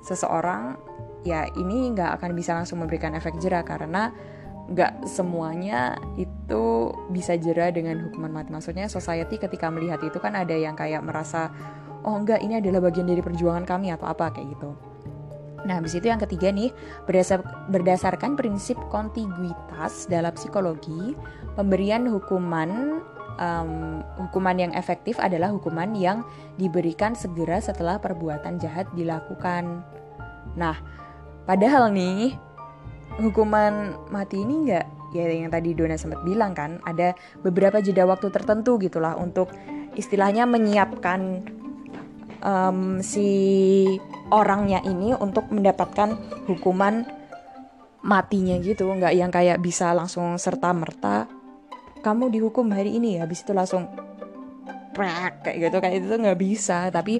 seseorang, 0.00 0.80
ya 1.22 1.44
ini 1.60 1.92
nggak 1.92 2.20
akan 2.20 2.32
bisa 2.32 2.56
langsung 2.56 2.80
memberikan 2.80 3.12
efek 3.12 3.36
jera 3.38 3.60
karena 3.60 4.10
nggak 4.70 5.02
semuanya 5.10 5.98
itu 6.14 6.94
bisa 7.10 7.34
jera 7.34 7.74
dengan 7.74 8.06
hukuman 8.06 8.30
mati. 8.30 8.54
Maksudnya 8.54 8.86
society 8.86 9.36
ketika 9.36 9.66
melihat 9.66 9.98
itu 10.06 10.22
kan 10.22 10.38
ada 10.38 10.54
yang 10.54 10.78
kayak 10.78 11.02
merasa 11.02 11.50
oh 12.06 12.16
enggak 12.16 12.40
ini 12.40 12.62
adalah 12.62 12.78
bagian 12.86 13.10
dari 13.10 13.20
perjuangan 13.20 13.66
kami 13.66 13.90
atau 13.90 14.06
apa 14.06 14.30
kayak 14.30 14.54
gitu. 14.54 14.70
Nah, 15.60 15.76
habis 15.76 15.92
itu 15.92 16.08
yang 16.08 16.16
ketiga 16.16 16.48
nih, 16.48 16.72
berdasar, 17.04 17.44
berdasarkan 17.68 18.32
prinsip 18.32 18.80
kontiguitas 18.88 20.08
dalam 20.08 20.32
psikologi, 20.32 21.12
pemberian 21.52 22.08
hukuman 22.08 23.04
um, 23.36 24.00
hukuman 24.16 24.56
yang 24.56 24.72
efektif 24.72 25.20
adalah 25.20 25.52
hukuman 25.52 25.92
yang 25.92 26.24
diberikan 26.56 27.12
segera 27.12 27.60
setelah 27.60 28.00
perbuatan 28.00 28.56
jahat 28.56 28.88
dilakukan. 28.96 29.84
Nah, 30.56 30.76
padahal 31.44 31.92
nih 31.92 32.40
hukuman 33.20 33.94
mati 34.08 34.42
ini 34.42 34.68
nggak 34.68 34.86
ya 35.10 35.26
yang 35.26 35.50
tadi 35.50 35.74
Dona 35.74 35.98
sempat 35.98 36.22
bilang 36.22 36.54
kan 36.54 36.78
ada 36.86 37.14
beberapa 37.42 37.82
jeda 37.82 38.06
waktu 38.06 38.30
tertentu 38.30 38.78
gitulah 38.78 39.18
untuk 39.18 39.50
istilahnya 39.98 40.46
menyiapkan 40.46 41.42
um, 42.42 43.02
si 43.02 43.28
orangnya 44.30 44.80
ini 44.86 45.12
untuk 45.18 45.50
mendapatkan 45.50 46.14
hukuman 46.46 47.02
matinya 48.00 48.56
gitu. 48.62 48.86
Nggak 48.86 49.14
yang 49.14 49.30
kayak 49.34 49.58
bisa 49.58 49.90
langsung 49.92 50.38
serta 50.38 50.70
merta 50.70 51.26
kamu 52.00 52.32
dihukum 52.32 52.72
hari 52.72 52.96
ini 52.96 53.20
ya 53.20 53.28
habis 53.28 53.44
itu 53.44 53.52
langsung 53.52 53.90
prak 54.94 55.42
kayak 55.44 55.68
gitu. 55.68 55.76
Kayak 55.82 55.96
itu 56.06 56.14
nggak 56.16 56.40
bisa 56.40 56.88
tapi 56.94 57.18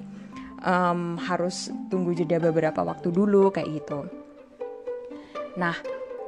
um, 0.63 1.19
harus 1.19 1.69
tunggu 1.91 2.15
jeda 2.15 2.39
beberapa 2.39 2.81
waktu 2.87 3.11
dulu 3.11 3.51
kayak 3.51 3.67
gitu 3.83 4.20
Nah, 5.57 5.75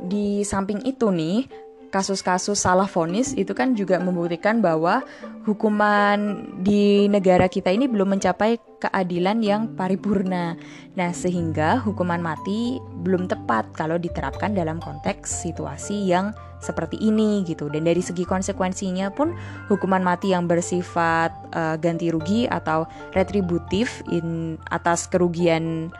di 0.04 0.44
samping 0.44 0.84
itu 0.84 1.12
nih, 1.12 1.48
kasus-kasus 1.94 2.58
salah 2.58 2.90
vonis 2.90 3.38
itu 3.38 3.54
kan 3.54 3.78
juga 3.78 4.02
membuktikan 4.02 4.66
bahwa 4.66 5.06
hukuman 5.46 6.42
di 6.66 7.06
negara 7.06 7.46
kita 7.46 7.70
ini 7.70 7.86
belum 7.86 8.18
mencapai 8.18 8.58
keadilan 8.82 9.46
yang 9.46 9.62
paripurna. 9.78 10.58
Nah, 10.98 11.12
sehingga 11.14 11.78
hukuman 11.78 12.18
mati 12.18 12.82
belum 13.06 13.30
tepat 13.30 13.78
kalau 13.78 14.02
diterapkan 14.02 14.58
dalam 14.58 14.82
konteks 14.82 15.46
situasi 15.46 16.10
yang 16.10 16.34
seperti 16.64 16.98
ini 16.98 17.46
gitu. 17.46 17.70
Dan 17.70 17.86
dari 17.86 18.02
segi 18.02 18.26
konsekuensinya 18.26 19.14
pun 19.14 19.38
hukuman 19.70 20.02
mati 20.02 20.34
yang 20.34 20.50
bersifat 20.50 21.30
uh, 21.54 21.76
ganti 21.78 22.10
rugi 22.10 22.50
atau 22.50 22.90
retributif 23.14 24.02
in 24.10 24.58
atas 24.74 25.06
kerugian 25.12 25.94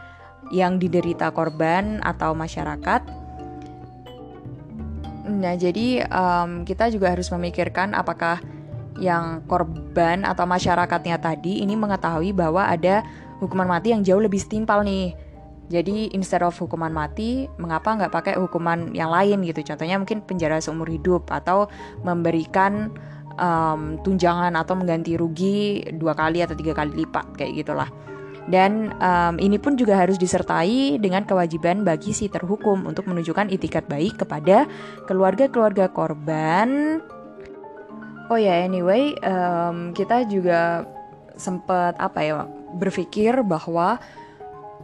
yang 0.52 0.76
diderita 0.80 1.32
korban 1.32 2.02
atau 2.04 2.36
masyarakat. 2.36 3.02
Nah, 5.24 5.54
jadi 5.56 6.04
um, 6.08 6.68
kita 6.68 6.92
juga 6.92 7.12
harus 7.12 7.32
memikirkan 7.32 7.96
apakah 7.96 8.40
yang 9.00 9.42
korban 9.50 10.22
atau 10.22 10.46
masyarakatnya 10.46 11.18
tadi 11.18 11.64
ini 11.64 11.74
mengetahui 11.74 12.30
bahwa 12.36 12.68
ada 12.68 13.02
hukuman 13.42 13.66
mati 13.66 13.90
yang 13.90 14.04
jauh 14.06 14.22
lebih 14.22 14.38
setimpal 14.38 14.84
nih. 14.86 15.16
Jadi 15.72 16.12
instead 16.12 16.44
of 16.44 16.52
hukuman 16.60 16.92
mati, 16.92 17.48
mengapa 17.56 17.96
nggak 17.96 18.12
pakai 18.12 18.34
hukuman 18.36 18.92
yang 18.92 19.08
lain 19.08 19.40
gitu? 19.48 19.64
Contohnya 19.64 19.96
mungkin 19.96 20.20
penjara 20.20 20.60
seumur 20.60 20.86
hidup 20.92 21.32
atau 21.32 21.72
memberikan 22.04 22.92
um, 23.40 23.96
tunjangan 24.04 24.52
atau 24.60 24.76
mengganti 24.76 25.16
rugi 25.16 25.88
dua 25.96 26.12
kali 26.12 26.44
atau 26.44 26.52
tiga 26.52 26.76
kali 26.76 26.92
lipat 27.04 27.32
kayak 27.40 27.64
gitulah. 27.64 27.88
Dan 28.44 28.92
um, 29.00 29.40
ini 29.40 29.56
pun 29.56 29.72
juga 29.76 29.96
harus 29.96 30.20
disertai 30.20 31.00
dengan 31.00 31.24
kewajiban 31.24 31.80
bagi 31.80 32.12
si 32.12 32.28
terhukum 32.28 32.84
untuk 32.84 33.08
menunjukkan 33.08 33.48
itikat 33.48 33.88
baik 33.88 34.20
kepada 34.20 34.68
keluarga-keluarga 35.08 35.88
korban. 35.88 37.00
Oh 38.28 38.40
ya, 38.40 38.52
yeah, 38.52 38.58
anyway, 38.64 39.16
um, 39.24 39.92
kita 39.96 40.28
juga 40.28 40.84
sempat 41.36 41.96
apa 41.96 42.20
ya 42.24 42.44
berpikir 42.76 43.42
bahwa 43.44 43.98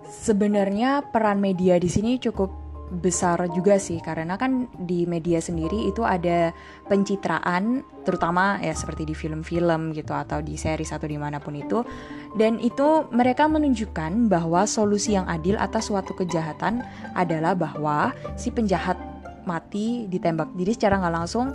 sebenarnya 0.08 1.06
peran 1.14 1.38
media 1.38 1.78
di 1.78 1.86
sini 1.86 2.18
cukup 2.18 2.59
besar 2.90 3.38
juga 3.54 3.78
sih 3.78 4.02
karena 4.02 4.34
kan 4.34 4.66
di 4.74 5.06
media 5.06 5.38
sendiri 5.38 5.86
itu 5.86 6.02
ada 6.02 6.50
pencitraan 6.90 7.86
terutama 8.02 8.58
ya 8.58 8.74
seperti 8.74 9.06
di 9.06 9.14
film-film 9.14 9.94
gitu 9.94 10.10
atau 10.10 10.42
di 10.42 10.58
series 10.58 10.90
atau 10.90 11.06
di 11.06 11.14
mana 11.14 11.38
pun 11.38 11.54
itu. 11.54 11.86
Dan 12.34 12.58
itu 12.58 13.06
mereka 13.14 13.46
menunjukkan 13.46 14.26
bahwa 14.26 14.66
solusi 14.66 15.14
yang 15.14 15.26
adil 15.30 15.54
atas 15.54 15.86
suatu 15.86 16.14
kejahatan 16.18 16.82
adalah 17.14 17.54
bahwa 17.54 18.10
si 18.34 18.50
penjahat 18.50 18.98
mati 19.46 20.10
ditembak. 20.10 20.50
Jadi 20.58 20.70
secara 20.74 20.98
nggak 20.98 21.14
langsung 21.14 21.54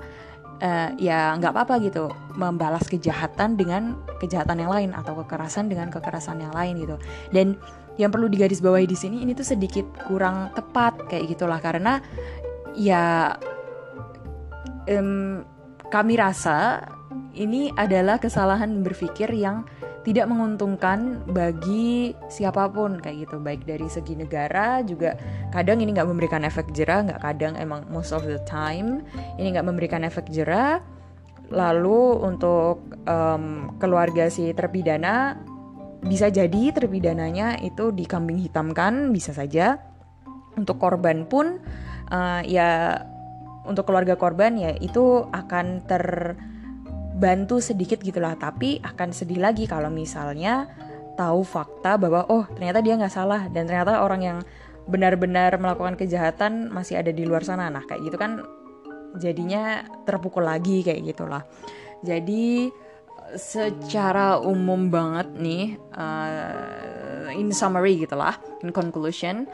uh, 0.63 0.89
ya 0.95 1.35
nggak 1.35 1.51
apa-apa 1.51 1.75
gitu 1.83 2.11
membalas 2.35 2.87
kejahatan 2.87 3.59
dengan 3.59 3.99
kejahatan 4.23 4.63
yang 4.63 4.71
lain 4.71 4.91
atau 4.95 5.19
kekerasan 5.23 5.67
dengan 5.67 5.91
kekerasan 5.91 6.39
yang 6.39 6.53
lain 6.55 6.79
gitu. 6.79 6.95
Dan 7.31 7.59
yang 7.95 8.11
perlu 8.11 8.27
digarisbawahi 8.27 8.87
di 8.87 8.97
sini 8.97 9.23
ini 9.23 9.31
tuh 9.31 9.47
sedikit 9.47 9.87
kurang 10.07 10.51
tepat 10.51 11.07
kayak 11.07 11.35
gitulah. 11.35 11.59
Karena 11.63 11.99
ya 12.75 13.35
um, 14.91 15.43
kami 15.87 16.19
rasa 16.19 16.83
ini 17.35 17.71
adalah 17.75 18.19
kesalahan 18.19 18.83
berpikir 18.83 19.31
yang 19.31 19.67
tidak 20.05 20.29
menguntungkan 20.29 21.25
bagi 21.33 22.13
siapa 22.29 22.69
pun 22.69 23.01
kayak 23.01 23.25
gitu. 23.25 23.41
Baik 23.41 23.65
dari 23.65 23.89
segi 23.89 24.13
negara 24.13 24.85
juga 24.85 25.17
kadang 25.49 25.81
ini 25.81 25.97
nggak 25.97 26.05
memberikan 26.05 26.45
efek 26.45 26.69
jerah 26.77 27.09
nggak 27.09 27.21
kadang 27.25 27.57
emang 27.57 27.89
most 27.89 28.13
of 28.13 28.21
the 28.21 28.37
time 28.45 29.01
ini 29.41 29.57
nggak 29.57 29.65
memberikan 29.65 30.05
efek 30.05 30.29
jerah. 30.29 30.77
Lalu 31.49 32.25
untuk 32.25 32.81
um, 33.05 33.73
keluarga 33.77 34.29
si 34.33 34.49
terpidana 34.53 35.37
bisa 36.05 36.29
jadi 36.29 36.71
terpidananya 36.71 37.57
itu 37.61 37.89
dikambing 37.89 38.37
hitamkan 38.41 39.09
bisa 39.09 39.33
saja. 39.33 39.81
Untuk 40.55 40.79
korban 40.79 41.27
pun 41.27 41.59
uh, 42.13 42.41
ya 42.47 43.01
untuk 43.67 43.89
keluarga 43.89 44.15
korban 44.15 44.55
ya 44.55 44.71
itu 44.79 45.27
akan 45.33 45.83
terbantu 45.83 47.59
sedikit 47.59 47.99
gitulah 47.99 48.39
tapi 48.39 48.79
akan 48.79 49.11
sedih 49.11 49.41
lagi 49.43 49.67
kalau 49.67 49.91
misalnya 49.91 50.69
tahu 51.19 51.43
fakta 51.43 51.99
bahwa 51.99 52.23
oh 52.31 52.47
ternyata 52.55 52.79
dia 52.79 52.95
nggak 52.95 53.11
salah. 53.11 53.51
Dan 53.51 53.67
ternyata 53.67 54.05
orang 54.05 54.21
yang 54.23 54.37
benar-benar 54.85 55.57
melakukan 55.57 55.97
kejahatan 55.97 56.69
masih 56.69 57.01
ada 57.01 57.09
di 57.09 57.25
luar 57.25 57.41
sana. 57.43 57.67
Nah 57.67 57.83
kayak 57.83 58.05
gitu 58.05 58.15
kan 58.21 58.45
jadinya 59.19 59.83
terpukul 60.03 60.43
lagi 60.43 60.83
kayak 60.83 61.01
gitulah 61.07 61.43
jadi 62.03 62.69
secara 63.35 64.39
umum 64.39 64.87
banget 64.87 65.27
nih 65.35 65.75
uh, 65.95 67.31
in 67.35 67.51
summary 67.51 67.99
gitulah 67.99 68.39
in 68.63 68.71
conclusion 68.71 69.45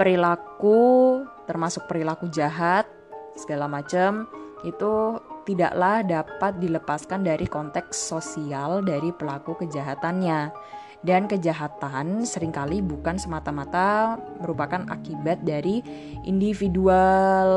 perilaku 0.00 1.22
termasuk 1.44 1.84
perilaku 1.88 2.28
jahat 2.32 2.88
segala 3.36 3.68
macam 3.68 4.26
itu 4.66 5.20
tidaklah 5.48 6.04
dapat 6.04 6.60
dilepaskan 6.60 7.24
dari 7.24 7.48
konteks 7.48 7.96
sosial 7.96 8.84
dari 8.84 9.08
pelaku 9.16 9.56
kejahatannya. 9.64 10.52
Dan 10.98 11.30
kejahatan 11.30 12.26
sering 12.26 12.50
kali 12.50 12.82
bukan 12.82 13.22
semata-mata 13.22 14.18
merupakan 14.42 14.82
akibat 14.90 15.46
dari 15.46 15.78
individual 16.26 17.48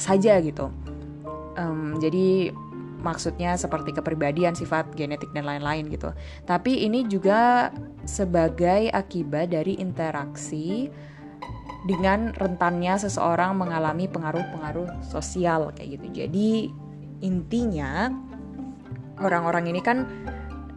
saja 0.00 0.40
gitu. 0.40 0.72
Um, 1.60 2.00
jadi 2.00 2.56
maksudnya 3.00 3.56
seperti 3.56 3.96
kepribadian, 3.96 4.52
sifat 4.52 4.92
genetik 4.94 5.32
dan 5.32 5.48
lain-lain 5.48 5.88
gitu. 5.88 6.12
Tapi 6.44 6.84
ini 6.84 7.04
juga 7.08 7.72
sebagai 8.04 8.92
akibat 8.92 9.52
dari 9.52 9.80
interaksi 9.80 10.88
dengan 11.88 12.36
rentannya 12.36 13.00
seseorang 13.00 13.56
mengalami 13.56 14.04
pengaruh-pengaruh 14.04 15.00
sosial 15.00 15.72
kayak 15.72 16.00
gitu. 16.00 16.24
Jadi 16.24 16.50
intinya 17.24 18.12
orang-orang 19.20 19.72
ini 19.72 19.80
kan 19.80 20.04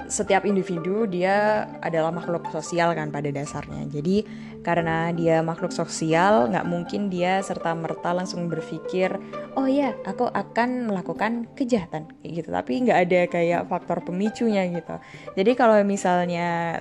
setiap 0.07 0.43
individu 0.43 1.07
dia 1.07 1.65
adalah 1.79 2.11
makhluk 2.11 2.47
sosial 2.51 2.95
kan 2.95 3.11
pada 3.11 3.31
dasarnya. 3.31 3.87
Jadi 3.87 4.23
karena 4.63 5.11
dia 5.11 5.43
makhluk 5.43 5.75
sosial, 5.75 6.47
nggak 6.47 6.65
mungkin 6.65 7.11
dia 7.11 7.43
serta 7.43 7.75
merta 7.75 8.15
langsung 8.15 8.47
berpikir, 8.47 9.19
oh 9.59 9.67
ya 9.67 9.91
aku 10.07 10.31
akan 10.31 10.87
melakukan 10.87 11.51
kejahatan 11.53 12.07
gitu. 12.23 12.47
Tapi 12.47 12.87
nggak 12.87 12.99
ada 13.03 13.21
kayak 13.27 13.61
faktor 13.67 13.99
pemicunya 14.01 14.63
gitu. 14.71 14.95
Jadi 15.35 15.51
kalau 15.59 15.75
misalnya 15.83 16.79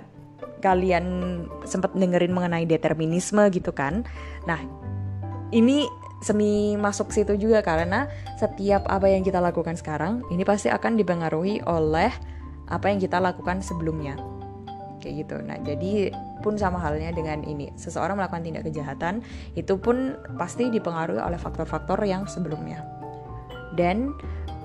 kalian 0.63 1.05
sempat 1.67 1.91
dengerin 1.99 2.31
mengenai 2.31 2.65
determinisme 2.71 3.43
gitu 3.51 3.75
kan, 3.75 4.07
nah 4.47 4.63
ini 5.51 5.91
semi 6.23 6.79
masuk 6.79 7.11
situ 7.11 7.35
juga 7.35 7.67
karena 7.67 8.07
setiap 8.39 8.87
apa 8.87 9.11
yang 9.11 9.27
kita 9.27 9.43
lakukan 9.43 9.75
sekarang 9.75 10.23
ini 10.31 10.47
pasti 10.47 10.71
akan 10.71 10.95
dipengaruhi 10.95 11.67
oleh 11.67 12.15
apa 12.71 12.95
yang 12.95 13.03
kita 13.03 13.19
lakukan 13.19 13.59
sebelumnya 13.59 14.15
kayak 15.03 15.27
gitu. 15.27 15.37
Nah, 15.43 15.59
jadi 15.67 16.15
pun 16.43 16.59
sama 16.59 16.83
halnya 16.83 17.15
dengan 17.15 17.47
ini. 17.47 17.71
Seseorang 17.79 18.19
melakukan 18.19 18.43
tindak 18.43 18.67
kejahatan 18.67 19.23
itu 19.55 19.79
pun 19.79 20.19
pasti 20.37 20.69
dipengaruhi 20.69 21.23
oleh 21.23 21.39
faktor-faktor 21.39 22.03
yang 22.03 22.27
sebelumnya. 22.27 22.83
Dan 23.73 24.13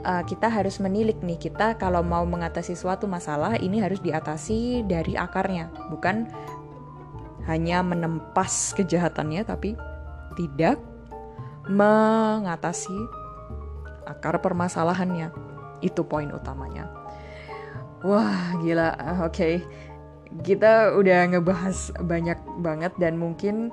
uh, 0.03 0.25
kita 0.25 0.49
harus 0.51 0.81
menilik 0.83 1.15
nih 1.21 1.37
kita 1.37 1.77
kalau 1.79 2.01
mau 2.01 2.25
mengatasi 2.25 2.73
suatu 2.75 3.05
masalah 3.05 3.55
ini 3.61 3.79
harus 3.79 4.01
diatasi 4.01 4.83
dari 4.89 5.15
akarnya, 5.15 5.69
bukan 5.93 6.27
hanya 7.47 7.79
menempas 7.79 8.75
kejahatannya 8.75 9.47
tapi 9.47 9.79
tidak 10.35 10.81
mengatasi 11.71 12.95
akar 14.07 14.39
permasalahannya. 14.43 15.31
Itu 15.79 16.03
poin 16.03 16.31
utamanya. 16.33 16.89
Wah, 18.05 18.55
gila. 18.61 18.93
Oke. 19.25 19.33
Okay. 19.33 19.55
Kita 20.43 20.95
udah 20.95 21.19
ngebahas 21.33 21.95
banyak 21.99 22.39
banget 22.61 22.93
dan 22.99 23.15
mungkin 23.19 23.71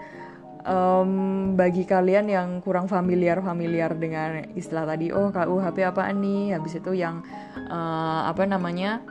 um, 0.64 1.11
bagi 1.55 1.85
kalian 1.85 2.27
yang 2.31 2.49
kurang 2.64 2.88
familiar-familiar 2.88 3.95
dengan 3.99 4.43
istilah 4.57 4.88
tadi, 4.88 5.12
oh 5.12 5.31
KUHP 5.31 5.85
apaan 5.85 6.23
nih? 6.25 6.57
Habis 6.57 6.81
itu 6.81 6.93
yang 6.97 7.23
uh, 7.71 8.29
apa 8.29 8.45
namanya? 8.49 9.03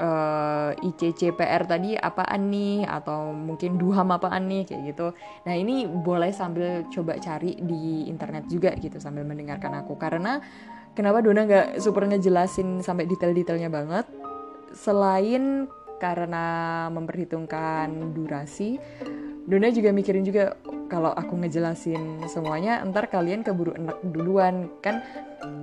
uh, 0.00 0.72
eh, 0.72 0.88
ICCPR 0.88 1.68
tadi 1.68 1.92
apaan 1.92 2.48
nih 2.48 2.88
atau 2.88 3.36
mungkin 3.36 3.76
duham 3.76 4.08
apaan 4.10 4.48
nih 4.48 4.64
kayak 4.64 4.96
gitu. 4.96 5.12
Nah, 5.44 5.54
ini 5.54 5.84
boleh 5.84 6.32
sambil 6.32 6.88
coba 6.88 7.20
cari 7.20 7.60
di 7.60 8.08
internet 8.08 8.48
juga 8.48 8.72
gitu 8.80 8.96
sambil 8.96 9.28
mendengarkan 9.28 9.76
aku 9.76 10.00
karena 10.00 10.40
kenapa 10.96 11.20
Dona 11.20 11.44
nggak 11.44 11.68
super 11.78 12.08
ngejelasin 12.08 12.80
sampai 12.80 13.04
detail-detailnya 13.06 13.68
banget 13.68 14.06
selain 14.70 15.66
karena 16.00 16.88
memperhitungkan 16.88 18.16
durasi, 18.16 18.80
Dona 19.44 19.68
juga 19.68 19.92
mikirin 19.92 20.24
juga 20.24 20.56
kalau 20.90 21.14
aku 21.14 21.38
ngejelasin 21.38 22.26
semuanya, 22.26 22.82
ntar 22.82 23.06
kalian 23.06 23.46
keburu 23.46 23.72
enak 23.78 23.98
duluan 24.10 24.66
kan 24.82 25.00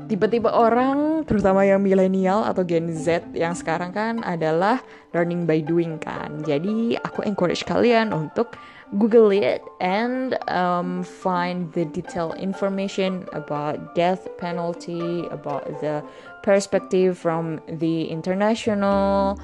tipe-tipe 0.07 0.47
orang 0.47 1.27
terutama 1.27 1.67
yang 1.67 1.83
milenial 1.83 2.47
atau 2.47 2.63
Gen 2.63 2.95
Z 2.95 3.27
yang 3.35 3.51
sekarang 3.51 3.91
kan 3.91 4.23
adalah 4.23 4.79
learning 5.11 5.43
by 5.43 5.59
doing 5.59 5.99
kan. 5.99 6.39
Jadi 6.47 6.95
aku 6.95 7.27
encourage 7.27 7.67
kalian 7.67 8.15
untuk 8.15 8.55
Google 8.95 9.35
it 9.35 9.59
and 9.83 10.39
um, 10.47 11.03
find 11.03 11.67
the 11.75 11.83
detailed 11.91 12.39
information 12.39 13.27
about 13.35 13.75
death 13.99 14.31
penalty, 14.39 15.27
about 15.27 15.67
the 15.83 15.99
perspective 16.39 17.19
from 17.19 17.59
the 17.67 18.07
international 18.07 19.35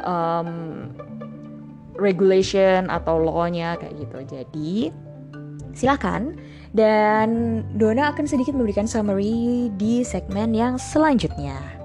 um, 0.00 0.88
regulation 2.00 2.88
atau 2.88 3.20
law-nya 3.20 3.76
kayak 3.76 3.94
gitu. 4.00 4.18
Jadi 4.24 4.72
silakan 5.76 6.36
dan 6.72 7.60
Dona 7.76 8.12
akan 8.12 8.24
sedikit 8.24 8.56
memberikan 8.56 8.88
summary 8.88 9.68
di 9.76 10.00
segmen 10.04 10.56
yang 10.56 10.80
selanjutnya. 10.80 11.81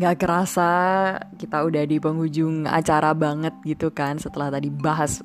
Nggak 0.00 0.16
kerasa 0.16 0.72
kita 1.36 1.60
udah 1.60 1.84
di 1.84 2.00
penghujung 2.00 2.64
acara 2.64 3.12
banget 3.12 3.52
gitu 3.68 3.92
kan 3.92 4.16
setelah 4.16 4.48
tadi 4.48 4.72
bahas 4.72 5.20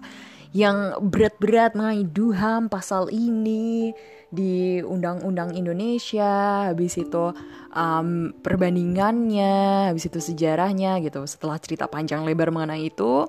yang 0.52 1.00
berat-berat 1.00 1.80
mengenai 1.80 2.04
duham 2.04 2.68
pasal 2.68 3.08
ini 3.08 3.96
di 4.32 4.84
undang-undang 4.84 5.56
Indonesia 5.56 6.68
habis 6.68 7.00
itu 7.00 7.32
um, 7.72 8.36
perbandingannya 8.44 9.92
habis 9.92 10.12
itu 10.12 10.20
sejarahnya 10.20 11.00
gitu 11.04 11.24
setelah 11.24 11.56
cerita 11.56 11.88
panjang 11.88 12.28
lebar 12.28 12.52
mengenai 12.52 12.92
itu 12.92 13.28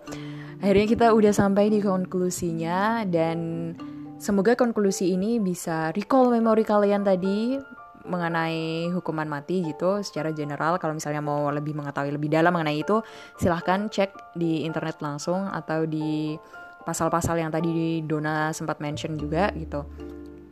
akhirnya 0.59 0.87
kita 0.91 1.07
udah 1.15 1.31
sampai 1.31 1.71
di 1.71 1.79
konklusinya 1.79 3.07
dan 3.07 3.71
semoga 4.19 4.59
konklusi 4.59 5.15
ini 5.15 5.39
bisa 5.39 5.95
recall 5.95 6.31
memori 6.31 6.67
kalian 6.67 7.07
tadi 7.07 7.59
mengenai 8.07 8.89
hukuman 8.95 9.27
mati 9.27 9.67
gitu 9.67 10.01
secara 10.01 10.31
general 10.31 10.79
kalau 10.79 10.95
misalnya 10.95 11.21
mau 11.21 11.51
lebih 11.51 11.75
mengetahui 11.75 12.15
lebih 12.15 12.31
dalam 12.31 12.55
mengenai 12.55 12.81
itu 12.81 13.03
silahkan 13.37 13.91
cek 13.91 14.39
di 14.39 14.63
internet 14.65 15.03
langsung 15.03 15.51
atau 15.51 15.85
di 15.85 16.39
pasal-pasal 16.87 17.43
yang 17.43 17.51
tadi 17.51 18.01
Dona 18.07 18.55
sempat 18.55 18.79
mention 18.79 19.19
juga 19.19 19.51
gitu. 19.59 19.83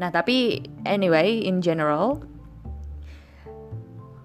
Nah 0.02 0.10
tapi 0.10 0.58
anyway 0.82 1.46
in 1.46 1.62
general 1.62 2.18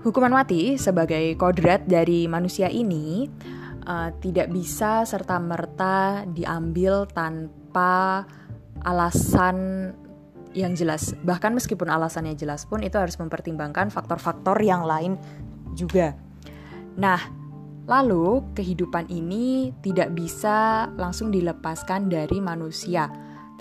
hukuman 0.01 0.33
mati 0.33 0.79
sebagai 0.81 1.37
kodrat 1.37 1.85
dari 1.85 2.25
manusia 2.25 2.65
ini 2.71 3.29
uh, 3.85 4.09
tidak 4.17 4.49
bisa 4.49 5.05
serta 5.05 5.37
merta 5.37 6.25
diambil 6.25 7.05
tanpa 7.09 8.25
alasan 8.83 9.91
yang 10.57 10.73
jelas. 10.73 11.13
Bahkan 11.21 11.53
meskipun 11.53 11.89
alasannya 11.89 12.33
jelas 12.33 12.65
pun 12.65 12.81
itu 12.81 12.97
harus 12.97 13.17
mempertimbangkan 13.21 13.93
faktor-faktor 13.93 14.57
yang 14.61 14.85
lain 14.85 15.17
juga. 15.77 16.17
Nah, 16.97 17.21
lalu 17.85 18.41
kehidupan 18.57 19.09
ini 19.09 19.73
tidak 19.85 20.13
bisa 20.17 20.89
langsung 20.97 21.29
dilepaskan 21.29 22.09
dari 22.09 22.41
manusia, 22.41 23.09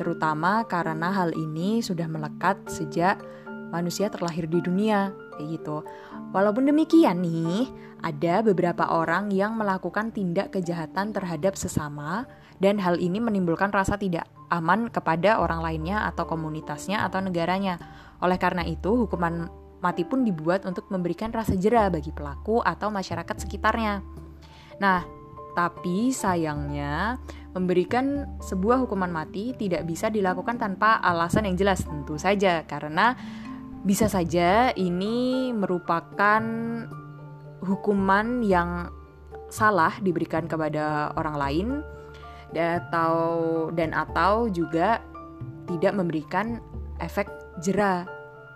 terutama 0.01 0.65
karena 0.65 1.13
hal 1.13 1.33
ini 1.37 1.85
sudah 1.85 2.09
melekat 2.09 2.57
sejak 2.69 3.21
manusia 3.69 4.09
terlahir 4.09 4.49
di 4.49 4.65
dunia, 4.65 5.13
kayak 5.37 5.61
gitu. 5.61 5.85
Walaupun 6.33 6.69
demikian 6.69 7.21
nih, 7.21 7.69
ada 8.01 8.41
beberapa 8.41 8.89
orang 8.89 9.29
yang 9.29 9.57
melakukan 9.57 10.13
tindak 10.13 10.57
kejahatan 10.57 11.13
terhadap 11.13 11.53
sesama 11.57 12.25
dan 12.61 12.81
hal 12.81 12.97
ini 12.97 13.21
menimbulkan 13.21 13.69
rasa 13.69 14.01
tidak 14.01 14.25
aman 14.49 14.89
kepada 14.89 15.41
orang 15.41 15.61
lainnya 15.61 16.09
atau 16.09 16.25
komunitasnya 16.25 17.05
atau 17.05 17.21
negaranya. 17.21 17.77
Oleh 18.25 18.41
karena 18.41 18.65
itu, 18.65 19.07
hukuman 19.07 19.49
mati 19.79 20.03
pun 20.03 20.27
dibuat 20.27 20.67
untuk 20.67 20.91
memberikan 20.91 21.31
rasa 21.31 21.55
jera 21.55 21.87
bagi 21.89 22.11
pelaku 22.11 22.59
atau 22.65 22.91
masyarakat 22.91 23.37
sekitarnya. 23.39 24.03
Nah, 24.83 25.07
tapi 25.55 26.11
sayangnya 26.11 27.19
memberikan 27.55 28.39
sebuah 28.39 28.87
hukuman 28.87 29.11
mati 29.11 29.55
tidak 29.59 29.83
bisa 29.89 30.07
dilakukan 30.13 30.61
tanpa 30.61 31.03
alasan 31.03 31.51
yang 31.51 31.57
jelas 31.59 31.83
tentu 31.83 32.15
saja 32.15 32.63
karena 32.69 33.19
bisa 33.83 34.07
saja 34.07 34.71
ini 34.75 35.51
merupakan 35.55 36.43
hukuman 37.63 38.43
yang 38.47 38.91
salah 39.49 39.97
diberikan 39.99 40.47
kepada 40.47 41.11
orang 41.17 41.37
lain 41.39 41.69
atau 42.55 43.15
dan 43.77 43.93
atau 43.93 44.49
juga 44.49 45.03
tidak 45.69 45.93
memberikan 45.97 46.63
efek 46.99 47.29
jera 47.61 48.09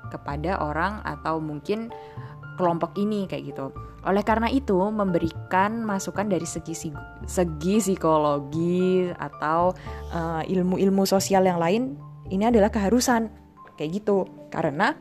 kepada 0.08 0.60
orang 0.60 1.00
atau 1.04 1.40
mungkin 1.40 1.92
kelompok 2.56 2.96
ini 3.00 3.24
kayak 3.28 3.52
gitu. 3.52 3.72
Oleh 4.02 4.26
karena 4.26 4.50
itu 4.50 4.74
memberikan 4.90 5.86
masukan 5.86 6.26
dari 6.26 6.44
segi 6.44 6.74
segi 7.24 7.74
psikologi 7.78 9.08
atau 9.14 9.72
uh, 10.10 10.42
ilmu-ilmu 10.42 11.06
sosial 11.06 11.46
yang 11.46 11.62
lain 11.62 11.94
ini 12.28 12.48
adalah 12.48 12.72
keharusan 12.72 13.30
kayak 13.76 14.02
gitu 14.02 14.26
karena 14.50 14.96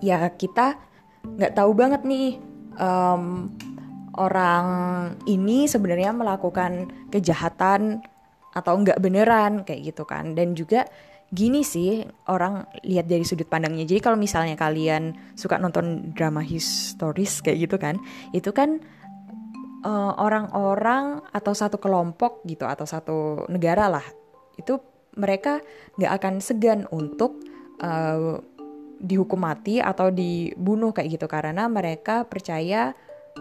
ya 0.00 0.32
kita 0.34 0.80
nggak 1.24 1.54
tahu 1.56 1.72
banget 1.76 2.02
nih 2.04 2.40
um, 2.80 3.52
orang 4.16 4.66
ini 5.28 5.68
sebenarnya 5.70 6.10
melakukan 6.10 6.90
kejahatan 7.10 8.00
atau 8.50 8.74
nggak 8.78 8.98
beneran 9.02 9.66
kayak 9.66 9.94
gitu 9.94 10.06
kan. 10.06 10.38
Dan 10.38 10.54
juga 10.54 10.86
gini 11.30 11.62
sih 11.62 12.02
orang 12.26 12.66
lihat 12.82 13.06
dari 13.06 13.22
sudut 13.22 13.46
pandangnya. 13.46 13.86
Jadi 13.86 14.00
kalau 14.02 14.18
misalnya 14.18 14.58
kalian 14.58 15.14
suka 15.38 15.58
nonton 15.58 16.10
drama 16.14 16.42
historis 16.42 17.38
kayak 17.38 17.70
gitu 17.70 17.76
kan 17.78 17.98
itu 18.34 18.50
kan 18.50 18.82
orang 19.80 20.52
orang-orang 20.52 21.24
atau 21.32 21.56
satu 21.56 21.80
kelompok 21.80 22.44
gitu 22.44 22.68
atau 22.68 22.84
satu 22.84 23.48
negara 23.48 23.88
lah 23.88 24.04
itu 24.60 24.76
mereka 25.16 25.64
nggak 25.96 26.12
akan 26.20 26.34
segan 26.44 26.84
untuk 26.92 27.40
uh, 27.80 28.38
dihukum 29.00 29.40
mati 29.40 29.80
atau 29.80 30.12
dibunuh 30.12 30.92
kayak 30.92 31.16
gitu. 31.16 31.26
Karena 31.26 31.66
mereka 31.66 32.28
percaya 32.28 32.92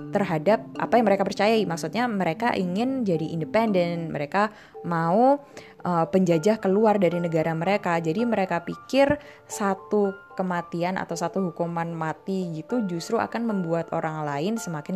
terhadap 0.10 0.64
apa 0.80 0.98
yang 0.98 1.06
mereka 1.06 1.24
percayai. 1.28 1.64
Maksudnya 1.68 2.08
mereka 2.08 2.56
ingin 2.56 3.04
jadi 3.04 3.24
independen, 3.36 4.10
mereka 4.10 4.50
mau 4.88 5.40
uh, 5.84 6.06
penjajah 6.08 6.60
keluar 6.60 6.98
dari 6.98 7.20
negara 7.20 7.52
mereka. 7.56 8.00
Jadi 8.00 8.24
mereka 8.24 8.64
pikir 8.64 9.20
satu 9.46 10.16
kematian 10.36 10.96
atau 10.96 11.20
satu 11.20 11.52
hukuman 11.52 11.92
mati 11.92 12.48
gitu 12.56 12.88
justru 12.88 13.20
akan 13.20 13.44
membuat 13.44 13.92
orang 13.92 14.24
lain 14.24 14.54
semakin 14.56 14.96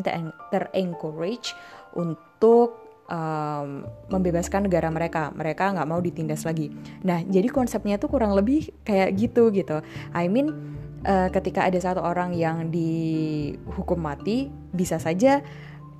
ter-encourage 0.51 1.51
untuk 1.93 2.79
um, 3.11 3.83
membebaskan 4.07 4.67
negara 4.67 4.87
mereka. 4.87 5.31
Mereka 5.35 5.75
nggak 5.75 5.89
mau 5.89 5.99
ditindas 5.99 6.47
lagi. 6.47 6.71
Nah, 7.03 7.23
jadi 7.25 7.47
konsepnya 7.51 7.99
tuh 7.99 8.11
kurang 8.11 8.35
lebih 8.35 8.71
kayak 8.87 9.15
gitu 9.19 9.51
gitu. 9.51 9.83
I 10.15 10.31
mean 10.31 10.79
uh, 11.05 11.29
ketika 11.31 11.67
ada 11.67 11.79
satu 11.79 12.01
orang 12.03 12.35
yang 12.35 12.71
dihukum 12.71 13.99
mati, 13.99 14.51
bisa 14.73 14.97
saja 14.97 15.43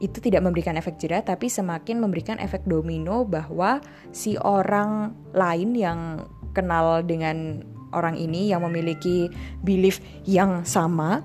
itu 0.04 0.20
tidak 0.20 0.44
memberikan 0.44 0.76
efek 0.76 1.00
jerah, 1.00 1.24
tapi 1.24 1.48
semakin 1.48 2.04
memberikan 2.04 2.36
efek 2.36 2.68
domino 2.68 3.24
bahwa 3.24 3.80
si 4.12 4.36
orang 4.36 5.16
lain 5.32 5.72
yang 5.80 6.28
kenal 6.52 7.00
dengan 7.08 7.64
orang 7.96 8.20
ini 8.20 8.52
yang 8.52 8.68
memiliki 8.68 9.32
belief 9.64 10.04
yang 10.28 10.68
sama, 10.68 11.24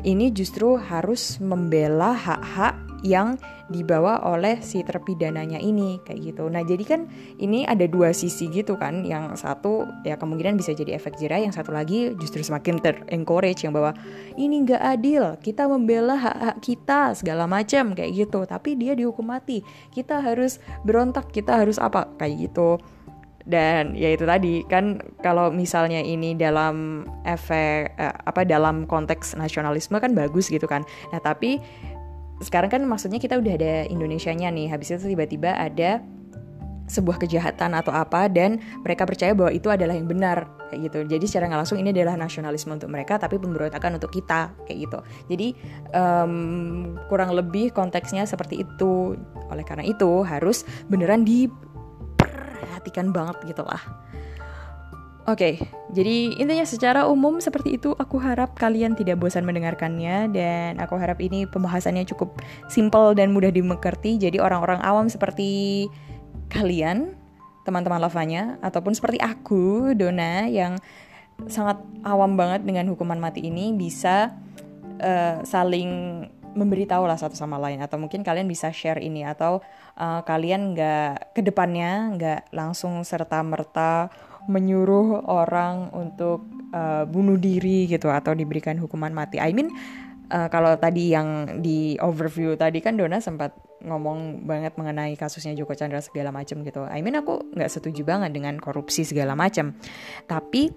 ini 0.00 0.32
justru 0.32 0.80
harus 0.80 1.36
membela 1.44 2.16
hak-hak 2.16 2.89
yang 3.06 3.40
dibawa 3.70 4.26
oleh 4.26 4.58
si 4.60 4.82
terpidananya 4.82 5.62
ini 5.62 6.02
kayak 6.02 6.34
gitu. 6.34 6.50
Nah 6.50 6.66
jadi 6.66 6.82
kan 6.82 7.00
ini 7.38 7.62
ada 7.62 7.86
dua 7.86 8.10
sisi 8.10 8.50
gitu 8.50 8.74
kan. 8.74 9.06
Yang 9.06 9.46
satu 9.46 9.86
ya 10.02 10.18
kemungkinan 10.18 10.58
bisa 10.58 10.74
jadi 10.74 10.98
efek 10.98 11.16
jerah, 11.16 11.38
yang 11.38 11.54
satu 11.54 11.70
lagi 11.70 12.12
justru 12.18 12.42
semakin 12.42 12.82
ter-encourage 12.82 13.62
yang 13.62 13.72
bahwa 13.72 13.94
ini 14.34 14.66
nggak 14.66 14.82
adil, 14.82 15.38
kita 15.38 15.70
membela 15.70 16.18
hak-hak 16.18 16.56
kita 16.60 17.14
segala 17.14 17.46
macam 17.46 17.94
kayak 17.94 18.26
gitu. 18.26 18.42
Tapi 18.44 18.74
dia 18.74 18.98
dihukum 18.98 19.30
mati, 19.30 19.62
kita 19.94 20.18
harus 20.18 20.58
berontak, 20.82 21.30
kita 21.30 21.62
harus 21.62 21.78
apa 21.78 22.10
kayak 22.18 22.50
gitu 22.50 22.82
dan 23.48 23.96
ya 23.96 24.12
itu 24.12 24.28
tadi 24.28 24.62
kan 24.68 25.00
kalau 25.24 25.48
misalnya 25.48 25.98
ini 26.04 26.36
dalam 26.36 27.02
efek 27.24 27.96
eh, 27.96 28.14
apa 28.14 28.44
dalam 28.44 28.84
konteks 28.84 29.34
nasionalisme 29.34 29.96
kan 29.96 30.12
bagus 30.12 30.52
gitu 30.52 30.68
kan 30.68 30.84
nah 31.10 31.20
tapi 31.22 31.58
sekarang 32.40 32.72
kan 32.72 32.82
maksudnya 32.88 33.20
kita 33.20 33.36
udah 33.36 33.52
ada 33.54 33.84
Indonesianya 33.86 34.48
nih. 34.48 34.72
Habis 34.72 34.96
itu 34.96 35.12
tiba-tiba 35.12 35.52
ada 35.52 36.00
sebuah 36.90 37.22
kejahatan 37.22 37.78
atau 37.78 37.94
apa 37.94 38.26
dan 38.26 38.58
mereka 38.82 39.06
percaya 39.06 39.30
bahwa 39.30 39.54
itu 39.54 39.70
adalah 39.70 39.94
yang 39.94 40.10
benar 40.10 40.50
kayak 40.72 40.90
gitu. 40.90 41.06
Jadi 41.06 41.24
secara 41.30 41.46
nggak 41.46 41.60
langsung 41.62 41.78
ini 41.78 41.94
adalah 41.94 42.18
nasionalisme 42.18 42.74
untuk 42.74 42.90
mereka 42.90 43.14
tapi 43.14 43.38
pemberontakan 43.38 43.94
untuk 44.02 44.10
kita 44.10 44.50
kayak 44.66 44.90
gitu. 44.90 44.98
Jadi 45.30 45.54
um, 45.94 46.98
kurang 47.06 47.30
lebih 47.30 47.70
konteksnya 47.70 48.26
seperti 48.26 48.66
itu. 48.66 49.14
Oleh 49.52 49.62
karena 49.62 49.86
itu 49.86 50.26
harus 50.26 50.66
beneran 50.90 51.22
diperhatikan 51.22 53.14
banget 53.14 53.38
gitu 53.46 53.62
lah 53.62 53.99
Oke, 55.30 55.46
okay, 55.46 55.54
jadi 55.94 56.34
intinya 56.42 56.66
secara 56.66 57.06
umum 57.06 57.38
seperti 57.38 57.78
itu 57.78 57.94
aku 57.94 58.18
harap 58.18 58.58
kalian 58.58 58.98
tidak 58.98 59.22
bosan 59.22 59.46
mendengarkannya 59.46 60.26
dan 60.34 60.82
aku 60.82 60.98
harap 60.98 61.22
ini 61.22 61.46
pembahasannya 61.46 62.02
cukup 62.02 62.42
simple 62.66 63.14
dan 63.14 63.30
mudah 63.30 63.54
dimengerti. 63.54 64.18
Jadi 64.18 64.42
orang-orang 64.42 64.82
awam 64.82 65.06
seperti 65.06 65.86
kalian, 66.50 67.14
teman-teman 67.62 68.02
lavanya 68.02 68.58
ataupun 68.58 68.90
seperti 68.90 69.22
aku, 69.22 69.94
Dona 69.94 70.50
yang 70.50 70.82
sangat 71.46 71.78
awam 72.02 72.34
banget 72.34 72.66
dengan 72.66 72.90
hukuman 72.90 73.22
mati 73.22 73.46
ini 73.46 73.70
bisa 73.70 74.34
uh, 74.98 75.46
saling 75.46 76.26
memberitahu 76.58 77.06
lah 77.06 77.14
satu 77.14 77.38
sama 77.38 77.54
lain. 77.54 77.78
Atau 77.78 78.02
mungkin 78.02 78.26
kalian 78.26 78.50
bisa 78.50 78.74
share 78.74 78.98
ini 78.98 79.22
atau 79.22 79.62
uh, 79.94 80.26
kalian 80.26 80.74
nggak 80.74 81.38
ke 81.38 81.40
depannya 81.46 82.18
nggak 82.18 82.40
langsung 82.50 83.06
serta 83.06 83.38
merta 83.46 84.10
menyuruh 84.48 85.26
orang 85.28 85.92
untuk 85.92 86.46
uh, 86.72 87.04
bunuh 87.04 87.36
diri 87.36 87.90
gitu 87.90 88.08
atau 88.08 88.32
diberikan 88.32 88.78
hukuman 88.80 89.12
mati. 89.12 89.36
I 89.42 89.52
mean 89.52 89.68
uh, 90.30 90.48
kalau 90.48 90.78
tadi 90.78 91.12
yang 91.12 91.60
di 91.60 91.98
overview 91.98 92.54
tadi 92.54 92.80
kan 92.80 92.96
Dona 92.96 93.18
sempat 93.18 93.52
ngomong 93.80 94.44
banget 94.44 94.76
mengenai 94.76 95.16
kasusnya 95.16 95.56
Joko 95.56 95.72
Chandra 95.72 96.00
segala 96.04 96.30
macam 96.30 96.62
gitu. 96.62 96.84
I 96.86 97.00
mean 97.00 97.16
aku 97.16 97.52
nggak 97.52 97.70
setuju 97.72 98.04
banget 98.06 98.32
dengan 98.32 98.56
korupsi 98.60 99.04
segala 99.04 99.34
macam. 99.34 99.76
Tapi 100.28 100.70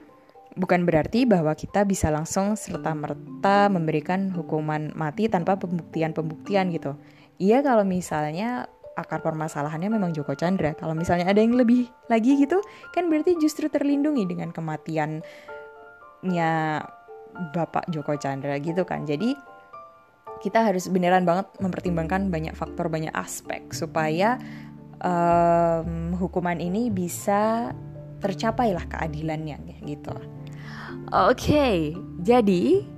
bukan 0.53 0.85
berarti 0.85 1.25
bahwa 1.25 1.53
kita 1.57 1.83
bisa 1.83 2.13
langsung 2.13 2.53
serta 2.53 2.93
merta 2.93 3.67
memberikan 3.67 4.29
hukuman 4.31 4.93
mati 4.93 5.27
tanpa 5.27 5.57
pembuktian-pembuktian 5.57 6.69
gitu. 6.73 6.97
Iya 7.41 7.65
kalau 7.65 7.83
misalnya 7.83 8.69
akar 8.93 9.21
permasalahannya 9.25 9.89
memang 9.89 10.13
Joko 10.13 10.37
Chandra. 10.37 10.73
Kalau 10.77 10.93
misalnya 10.93 11.25
ada 11.29 11.41
yang 11.41 11.57
lebih 11.57 11.89
lagi 12.07 12.37
gitu, 12.37 12.61
kan 12.93 13.09
berarti 13.09 13.37
justru 13.41 13.69
terlindungi 13.69 14.25
dengan 14.29 14.53
kematiannya 14.53 15.23
Bapak 17.53 17.89
Joko 17.89 18.13
Chandra 18.17 18.57
gitu 18.61 18.85
kan. 18.85 19.05
Jadi 19.09 19.33
kita 20.43 20.59
harus 20.59 20.91
beneran 20.91 21.23
banget 21.23 21.47
mempertimbangkan 21.63 22.27
banyak 22.27 22.53
faktor, 22.53 22.91
banyak 22.91 23.15
aspek 23.15 23.63
supaya 23.71 24.35
um, 24.99 26.13
hukuman 26.19 26.59
ini 26.59 26.91
bisa 26.91 27.71
tercapailah 28.19 28.87
keadilannya 28.87 29.59
gitu. 29.83 30.15
Oke, 31.11 31.35
okay, 31.35 31.75
jadi 32.23 32.92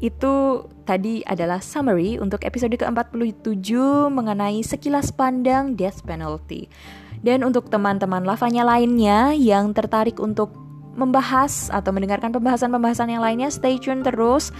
itu 0.00 0.64
tadi 0.88 1.20
adalah 1.28 1.60
summary 1.60 2.16
untuk 2.16 2.42
episode 2.48 2.72
ke-47 2.72 3.68
mengenai 4.08 4.64
sekilas 4.64 5.12
pandang 5.12 5.76
death 5.76 6.00
penalty. 6.08 6.72
Dan 7.20 7.44
untuk 7.44 7.68
teman-teman 7.68 8.24
lavanya 8.24 8.64
lainnya 8.64 9.36
yang 9.36 9.76
tertarik 9.76 10.16
untuk 10.16 10.56
membahas 10.96 11.68
atau 11.70 11.92
mendengarkan 11.92 12.32
pembahasan-pembahasan 12.32 13.12
yang 13.12 13.22
lainnya, 13.22 13.52
stay 13.52 13.76
tune 13.76 14.00
terus 14.00 14.50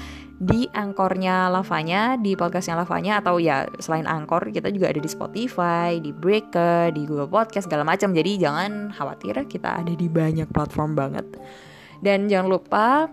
di 0.41 0.65
angkornya 0.73 1.53
lavanya, 1.53 2.17
di 2.17 2.33
podcastnya 2.33 2.81
lavanya 2.81 3.21
atau 3.21 3.37
ya 3.37 3.69
selain 3.77 4.09
angkor 4.09 4.49
kita 4.49 4.73
juga 4.73 4.89
ada 4.89 5.01
di 5.01 5.11
Spotify, 5.11 6.01
di 6.01 6.17
Breaker, 6.17 6.97
di 6.97 7.05
Google 7.05 7.29
Podcast 7.29 7.69
segala 7.69 7.85
macam. 7.85 8.17
Jadi 8.17 8.41
jangan 8.41 8.93
khawatir, 8.93 9.37
kita 9.49 9.85
ada 9.85 9.93
di 9.93 10.09
banyak 10.09 10.49
platform 10.49 10.97
banget. 10.97 11.27
Dan 12.01 12.33
jangan 12.33 12.49
lupa 12.49 13.13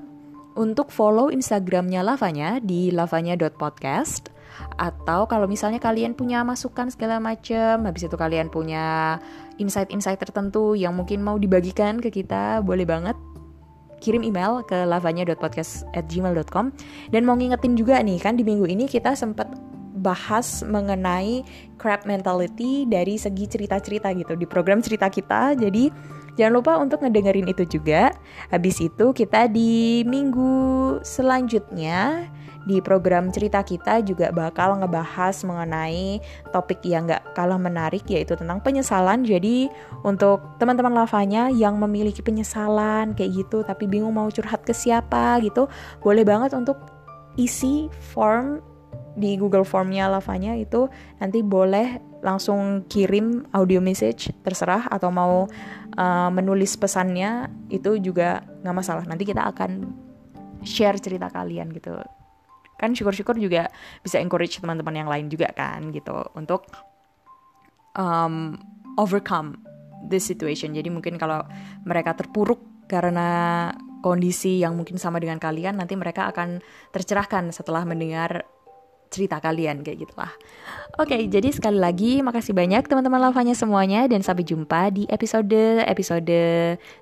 untuk 0.58 0.90
follow 0.90 1.30
Instagramnya 1.30 2.02
Lavanya 2.02 2.58
di 2.58 2.90
lavanya.podcast 2.90 4.34
atau 4.78 5.30
kalau 5.30 5.46
misalnya 5.46 5.78
kalian 5.78 6.18
punya 6.18 6.42
masukan 6.42 6.90
segala 6.90 7.22
macam, 7.22 7.86
habis 7.86 8.10
itu 8.10 8.18
kalian 8.18 8.50
punya 8.50 9.18
insight-insight 9.62 10.18
tertentu 10.18 10.74
yang 10.74 10.98
mungkin 10.98 11.22
mau 11.22 11.38
dibagikan 11.38 12.02
ke 12.02 12.10
kita, 12.10 12.66
boleh 12.66 12.86
banget. 12.86 13.14
Kirim 13.98 14.22
email 14.22 14.62
ke 14.66 14.86
lavanya.podcast@gmail.com 14.86 16.66
dan 17.10 17.22
mau 17.26 17.34
ngingetin 17.34 17.74
juga 17.74 17.98
nih 18.02 18.22
kan 18.22 18.38
di 18.38 18.46
minggu 18.46 18.70
ini 18.70 18.86
kita 18.86 19.18
sempat 19.18 19.50
bahas 19.98 20.62
mengenai 20.62 21.42
crab 21.82 22.06
mentality 22.06 22.86
dari 22.86 23.18
segi 23.18 23.50
cerita-cerita 23.50 24.14
gitu 24.14 24.38
di 24.38 24.46
program 24.46 24.86
cerita 24.86 25.10
kita. 25.10 25.58
Jadi 25.58 25.90
Jangan 26.38 26.54
lupa 26.54 26.78
untuk 26.78 27.02
ngedengerin 27.02 27.50
itu 27.50 27.66
juga. 27.66 28.14
Habis 28.54 28.78
itu 28.80 29.12
kita 29.12 29.50
di 29.50 30.06
minggu 30.06 31.02
selanjutnya 31.02 32.30
di 32.68 32.84
program 32.84 33.32
cerita 33.32 33.64
kita 33.64 34.04
juga 34.04 34.28
bakal 34.30 34.76
ngebahas 34.84 35.40
mengenai 35.48 36.20
topik 36.52 36.84
yang 36.84 37.08
gak 37.08 37.24
kalah 37.32 37.56
menarik 37.56 38.04
yaitu 38.12 38.36
tentang 38.36 38.60
penyesalan. 38.60 39.24
Jadi 39.24 39.72
untuk 40.04 40.44
teman-teman 40.60 40.94
lavanya 40.94 41.48
yang 41.48 41.80
memiliki 41.80 42.20
penyesalan 42.20 43.16
kayak 43.16 43.32
gitu 43.34 43.64
tapi 43.64 43.88
bingung 43.88 44.14
mau 44.14 44.28
curhat 44.28 44.62
ke 44.68 44.76
siapa 44.76 45.40
gitu, 45.42 45.66
boleh 46.04 46.28
banget 46.28 46.54
untuk 46.54 46.78
isi 47.40 47.88
form 48.14 48.60
di 49.18 49.34
Google 49.34 49.66
Formnya 49.66 50.06
lavanya 50.06 50.54
itu 50.54 50.86
nanti 51.18 51.42
boleh 51.42 52.22
langsung 52.22 52.86
kirim 52.86 53.50
audio 53.50 53.82
message 53.82 54.30
terserah 54.46 54.86
atau 54.94 55.10
mau 55.10 55.50
uh, 55.98 56.30
menulis 56.30 56.78
pesannya 56.78 57.50
itu 57.74 57.98
juga 57.98 58.46
nggak 58.62 58.76
masalah. 58.78 59.04
Nanti 59.10 59.26
kita 59.26 59.50
akan 59.50 59.90
share 60.62 61.02
cerita 61.02 61.34
kalian 61.34 61.74
gitu. 61.74 61.98
Kan 62.78 62.94
syukur-syukur 62.94 63.42
juga 63.42 63.74
bisa 64.06 64.22
encourage 64.22 64.62
teman-teman 64.62 64.94
yang 64.94 65.10
lain 65.10 65.34
juga 65.34 65.50
kan 65.50 65.90
gitu 65.90 66.14
untuk 66.38 66.70
um, 67.98 68.54
overcome 69.02 69.58
this 70.06 70.30
situation. 70.30 70.78
Jadi 70.78 70.94
mungkin 70.94 71.18
kalau 71.18 71.42
mereka 71.90 72.14
terpuruk 72.14 72.86
karena 72.86 73.74
kondisi 74.06 74.62
yang 74.62 74.78
mungkin 74.78 75.02
sama 75.02 75.18
dengan 75.18 75.42
kalian 75.42 75.82
nanti 75.82 75.98
mereka 75.98 76.30
akan 76.30 76.62
tercerahkan 76.94 77.50
setelah 77.50 77.82
mendengar 77.82 78.46
cerita 79.10 79.40
kalian 79.42 79.82
kayak 79.82 80.08
gitulah. 80.08 80.32
Oke, 80.98 81.30
jadi 81.30 81.50
sekali 81.54 81.78
lagi 81.78 82.20
makasih 82.26 82.58
banyak 82.58 82.86
teman-teman 82.90 83.30
lavanya 83.30 83.54
semuanya 83.54 84.06
dan 84.10 84.26
sampai 84.26 84.44
jumpa 84.44 84.90
di 84.94 85.06
episode 85.08 85.84
episode 85.86 86.42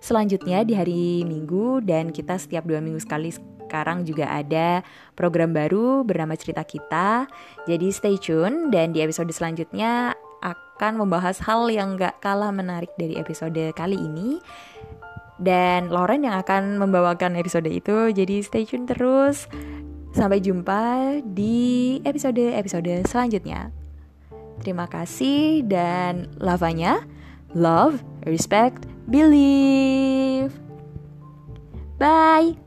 selanjutnya 0.04 0.68
di 0.68 0.74
hari 0.76 1.24
Minggu 1.24 1.82
dan 1.86 2.12
kita 2.12 2.36
setiap 2.36 2.68
dua 2.68 2.84
minggu 2.84 3.00
sekali 3.00 3.32
sekarang 3.32 4.06
juga 4.06 4.30
ada 4.30 4.86
program 5.18 5.52
baru 5.52 6.06
bernama 6.06 6.38
Cerita 6.38 6.62
Kita. 6.62 7.26
Jadi 7.66 7.88
stay 7.90 8.16
tune 8.22 8.70
dan 8.70 8.94
di 8.94 9.02
episode 9.02 9.32
selanjutnya 9.34 10.14
akan 10.46 11.02
membahas 11.02 11.42
hal 11.42 11.72
yang 11.72 11.98
gak 11.98 12.22
kalah 12.22 12.54
menarik 12.54 12.92
dari 13.00 13.18
episode 13.18 13.74
kali 13.74 13.98
ini 13.98 14.38
dan 15.42 15.92
Lauren 15.92 16.24
yang 16.24 16.38
akan 16.40 16.80
membawakan 16.80 17.36
episode 17.36 17.68
itu. 17.68 18.12
Jadi 18.14 18.46
stay 18.46 18.64
tune 18.64 18.88
terus. 18.88 19.50
Sampai 20.16 20.40
jumpa 20.40 21.20
di 21.36 22.00
episode-episode 22.08 23.04
selanjutnya. 23.04 23.68
Terima 24.64 24.88
kasih 24.88 25.68
dan 25.68 26.32
lavanya 26.40 27.04
love, 27.52 28.00
respect, 28.24 28.88
believe. 29.12 30.56
Bye. 32.00 32.65